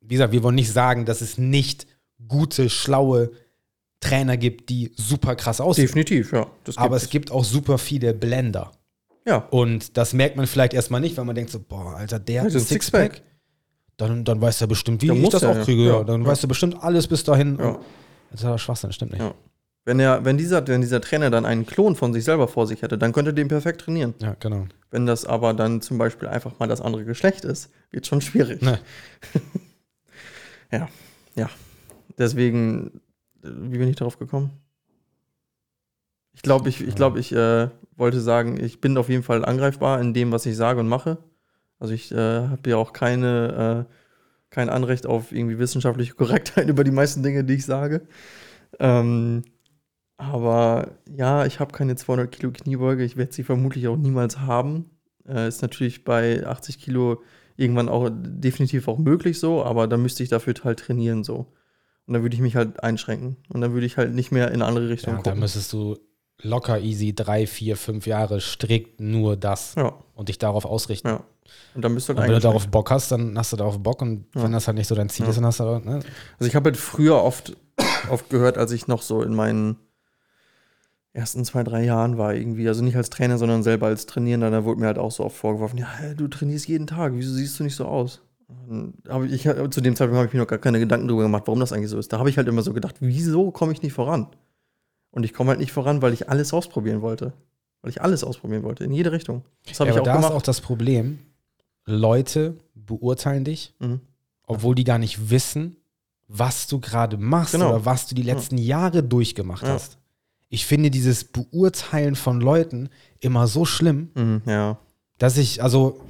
[0.00, 1.86] wie gesagt, wir wollen nicht sagen, dass es nicht
[2.26, 3.30] gute, schlaue
[4.00, 5.86] Trainer gibt, die super krass aussehen.
[5.86, 6.46] Definitiv, ja.
[6.76, 8.72] Aber es gibt auch super viele Blender.
[9.26, 9.38] Ja.
[9.50, 12.52] Und das merkt man vielleicht erstmal nicht, weil man denkt so, boah, Alter, der hat
[12.52, 13.14] ein Sixpack.
[13.14, 13.22] Sixpack.
[13.96, 15.84] Dann, dann weiß er bestimmt, wie Dann ich das auch kriege.
[15.86, 15.98] Ja.
[15.98, 16.04] Ja.
[16.04, 16.28] Dann Ja.
[16.28, 17.58] weiß er bestimmt alles bis dahin.
[17.58, 17.78] Ja.
[18.30, 19.22] Das ist aber Schwachsinn, stimmt nicht.
[19.22, 19.34] Ja.
[19.86, 22.82] Wenn, er, wenn, dieser, wenn dieser Trainer dann einen Klon von sich selber vor sich
[22.82, 24.14] hätte, dann könnte er den perfekt trainieren.
[24.20, 24.66] Ja, genau.
[24.90, 28.62] Wenn das aber dann zum Beispiel einfach mal das andere Geschlecht ist, wird schon schwierig.
[28.62, 28.78] Ne.
[30.72, 30.88] Ja,
[31.36, 31.48] ja.
[32.18, 33.00] Deswegen,
[33.54, 34.50] wie bin ich darauf gekommen?
[36.34, 40.00] Ich glaube, ich, ich, glaub, ich äh, wollte sagen, ich bin auf jeden Fall angreifbar
[40.00, 41.18] in dem, was ich sage und mache.
[41.78, 43.92] Also ich äh, habe ja auch keine, äh,
[44.50, 48.06] kein Anrecht auf irgendwie wissenschaftliche Korrektheit über die meisten Dinge, die ich sage.
[48.78, 49.44] Ähm,
[50.18, 53.04] aber ja, ich habe keine 200 Kilo Kniebeuge.
[53.04, 54.90] Ich werde sie vermutlich auch niemals haben.
[55.26, 57.22] Äh, ist natürlich bei 80 Kilo
[57.56, 61.46] irgendwann auch definitiv auch möglich so, aber dann müsste ich dafür halt trainieren so.
[62.06, 63.36] Und dann würde ich mich halt einschränken.
[63.48, 65.40] Und dann würde ich halt nicht mehr in eine andere Richtung Ja, da gucken.
[65.40, 65.98] müsstest du
[66.42, 71.08] locker easy drei, vier, fünf Jahre strikt nur das Ja, und dich darauf ausrichten.
[71.08, 71.24] ja.
[71.74, 73.78] Und dann bist du Und halt wenn du darauf Bock hast, dann hast du darauf
[73.78, 74.42] Bock und Ja.
[74.44, 76.00] wenn das halt nicht so dein Ziel ist, dann hast du da, ne?
[76.38, 77.56] Also ich habe halt früher oft,
[78.10, 79.76] oft gehört, als ich noch so in meinen
[81.12, 84.64] ersten zwei, drei Jahren war irgendwie, also nicht als Trainer, sondern selber als Trainierender, da
[84.64, 87.64] wurde mir halt auch so oft vorgeworfen, ja, du trainierst jeden Tag, wieso siehst du
[87.64, 88.20] nicht so aus?
[89.08, 91.58] Aber ich, zu dem Zeitpunkt habe ich mir noch gar keine Gedanken darüber gemacht, warum
[91.60, 92.12] das eigentlich so ist.
[92.12, 94.28] Da habe ich halt immer so gedacht, wieso komme ich nicht voran?
[95.10, 97.32] Und ich komme halt nicht voran, weil ich alles ausprobieren wollte.
[97.82, 99.42] Weil ich alles ausprobieren wollte, in jede Richtung.
[99.66, 100.30] Das habe Ja, ich aber auch da gemacht.
[100.32, 101.18] ist auch das Problem,
[101.84, 104.00] Leute beurteilen dich, Mhm.
[104.46, 105.76] obwohl die gar nicht wissen,
[106.28, 107.70] was du gerade machst Genau.
[107.70, 109.70] oder was du die letzten Jahre durchgemacht Ja.
[109.74, 109.98] hast.
[110.48, 112.88] Ich finde dieses Beurteilen von Leuten
[113.20, 114.78] immer so schlimm, Mhm, ja.
[115.18, 116.00] dass ich, also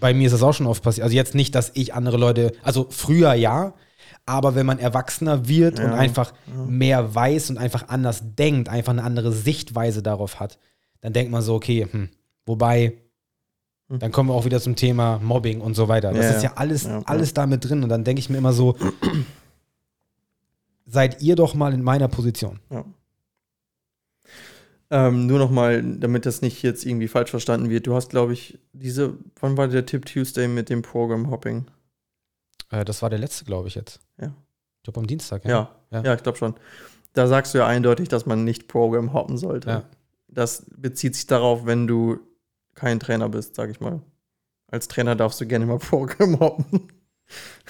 [0.00, 1.04] bei mir ist das auch schon oft passiert.
[1.04, 3.74] Also jetzt nicht, dass ich andere Leute, also früher ja,
[4.26, 6.64] aber wenn man erwachsener wird und Ja, einfach ja.
[6.64, 10.58] mehr weiß und einfach anders denkt, einfach eine andere Sichtweise darauf hat,
[11.00, 12.08] dann denkt man so, okay, hm,
[12.46, 12.94] wobei,
[13.90, 13.98] Hm.
[13.98, 16.10] dann kommen wir auch wieder zum Thema Mobbing und so weiter.
[16.12, 16.56] Das Ja, ist ja ja.
[16.56, 17.82] alles, Ja, alles da mit drin.
[17.82, 18.76] Und dann denke ich mir immer so,
[20.86, 22.60] seid ihr doch mal in meiner Position.
[24.94, 25.08] Ja.
[25.08, 27.86] Ähm, nur noch mal, damit das nicht jetzt irgendwie falsch verstanden wird.
[27.86, 31.66] Du hast, glaube ich, diese, wann war der Tip Tuesday mit dem Program Hopping?
[32.70, 34.00] Äh, das war der letzte, glaube ich, jetzt.
[34.20, 34.28] Ja.
[34.28, 36.02] Ich glaube am Dienstag, Ja, Ja.
[36.02, 36.54] ja, ich glaube schon.
[37.12, 39.68] Da sagst du ja eindeutig, dass man nicht Program hoppen sollte.
[39.70, 39.84] Ja.
[40.28, 42.18] Das bezieht sich darauf, wenn du
[42.74, 44.02] kein Trainer bist, sag ich mal.
[44.68, 46.88] Als Trainer darfst du gerne mal Program hoppen.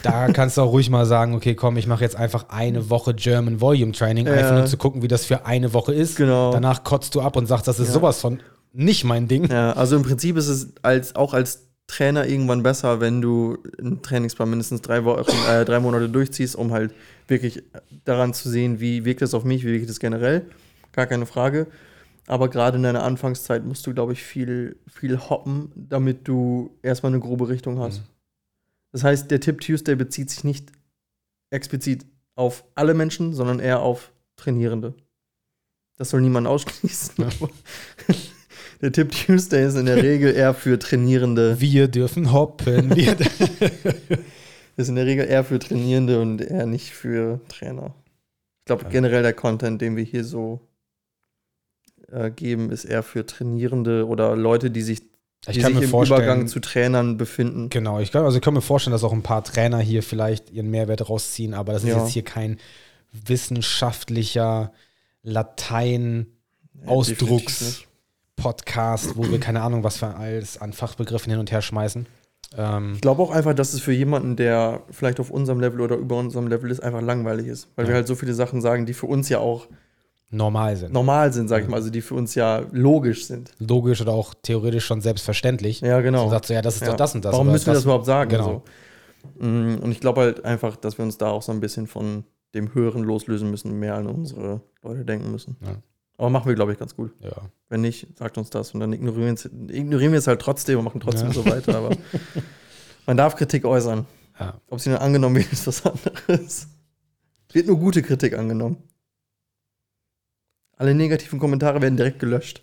[0.02, 3.14] Da kannst du auch ruhig mal sagen, okay, komm, ich mache jetzt einfach eine Woche
[3.14, 4.59] German Volume Training, einfach Ja.
[4.59, 6.16] nur zu gucken, wie das für eine Woche ist.
[6.16, 6.52] Genau.
[6.52, 7.94] Danach kotzt du ab und sagst, das ist Ja.
[7.94, 8.40] sowas von
[8.72, 9.48] nicht mein Ding.
[9.50, 14.02] Ja, also im Prinzip ist es als, auch als Trainer irgendwann besser, wenn du einen
[14.02, 16.92] Trainingsplan mindestens drei Wochen, äh, drei Monate durchziehst, um halt
[17.28, 17.62] wirklich
[18.05, 20.46] daran zu sehen, wie wirkt es auf mich, wie wirkt es generell.
[20.92, 21.66] Gar keine Frage.
[22.26, 27.12] Aber gerade in deiner Anfangszeit musst du, glaube ich, viel, viel hoppen, damit du erstmal
[27.12, 27.98] eine grobe Richtung hast.
[28.00, 28.05] Mhm.
[28.95, 30.70] Das heißt, der Tipp Tuesday bezieht sich nicht
[31.51, 34.95] explizit auf alle Menschen, sondern eher auf Trainierende.
[35.97, 37.16] Das soll niemand ausschließen.
[37.18, 37.26] Ja.
[37.26, 37.51] aber
[38.80, 41.61] Der Tipp Tuesday ist in der Regel eher für Trainierende.
[41.61, 42.95] Wir dürfen hoppen.
[42.95, 43.16] Wir
[44.76, 47.97] Ist in der Regel eher für Trainierende und eher nicht für Trainer.
[48.61, 50.61] Ich glaube, generell der Content, den wir hier so
[52.12, 55.03] äh, geben, ist eher für Trainierende oder Leute, die sich,
[55.49, 57.68] ich die kann sich mir im vorstellen, Übergang zu Trainern befinden.
[57.70, 60.51] genau, ich kann, also ich kann mir vorstellen, dass auch ein paar Trainer hier vielleicht
[60.51, 61.99] ihren Mehrwert rausziehen, aber das ist Ja.
[62.03, 62.59] jetzt hier kein
[63.12, 64.72] wissenschaftlicher
[65.22, 66.26] Latein
[66.86, 66.90] Ja,
[69.16, 72.07] wo wir keine Ahnung, was für alles an Fachbegriffen hin und her schmeißen.
[72.57, 75.97] Ähm, Ich glaube auch einfach, dass es für jemanden, der vielleicht auf unserem Level oder
[75.97, 77.68] über unserem Level ist, einfach langweilig ist.
[77.76, 77.90] Weil Ja.
[77.90, 79.66] wir halt so viele Sachen sagen, die für uns ja auch
[80.35, 80.93] normal sind.
[80.93, 81.76] normal sind, sag ich mal.
[81.76, 83.53] Also die für uns ja logisch sind.
[83.59, 85.80] Logisch oder auch theoretisch schon selbstverständlich.
[85.80, 86.24] Ja, genau.
[86.24, 86.89] So sagt so, ja, das ist Ja.
[86.89, 87.32] doch das und das.
[87.32, 88.30] Warum müssen wir das überhaupt sagen?
[88.30, 88.62] Genau.
[89.39, 89.45] So.
[89.47, 92.24] Mm, Und ich glaube halt einfach, dass wir uns da auch so ein bisschen von
[92.55, 95.57] dem Höheren loslösen müssen, mehr an unsere Leute denken müssen.
[95.64, 95.76] Ja.
[96.18, 97.12] Aber machen wir, glaube ich, ganz gut.
[97.20, 97.32] Ja.
[97.68, 99.37] Wenn nicht, sagt uns das und dann ignorieren,
[99.68, 101.35] ignorieren wir es halt trotzdem und machen trotzdem Ja.
[101.35, 101.76] so weiter.
[101.76, 101.91] Aber
[103.07, 104.07] man darf Kritik äußern.
[104.68, 106.68] Ob sie dann angenommen wird, ist was anderes.
[107.53, 108.76] Wird nur gute Kritik angenommen.
[110.76, 112.62] Alle negativen Kommentare werden direkt gelöscht.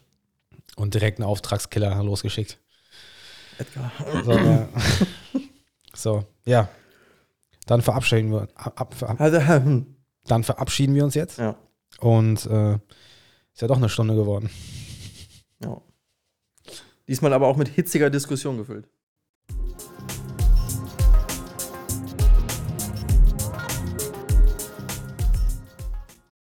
[0.76, 2.59] Und direkt einen Auftragskiller losgeschickt.
[3.57, 3.91] Edgar.
[4.24, 4.70] So, ja.
[5.93, 6.70] so, ja.
[7.68, 9.95] Dann verabschieden wir, ab, ab, verab- Also, hm.
[10.26, 11.38] dann verabschieden wir uns jetzt.
[11.38, 11.55] Ja.
[11.99, 12.74] Und äh,
[13.53, 14.49] ist ja doch eine Stunde geworden.
[15.64, 15.80] ja.
[17.07, 18.88] Diesmal aber auch mit hitziger Diskussion gefüllt.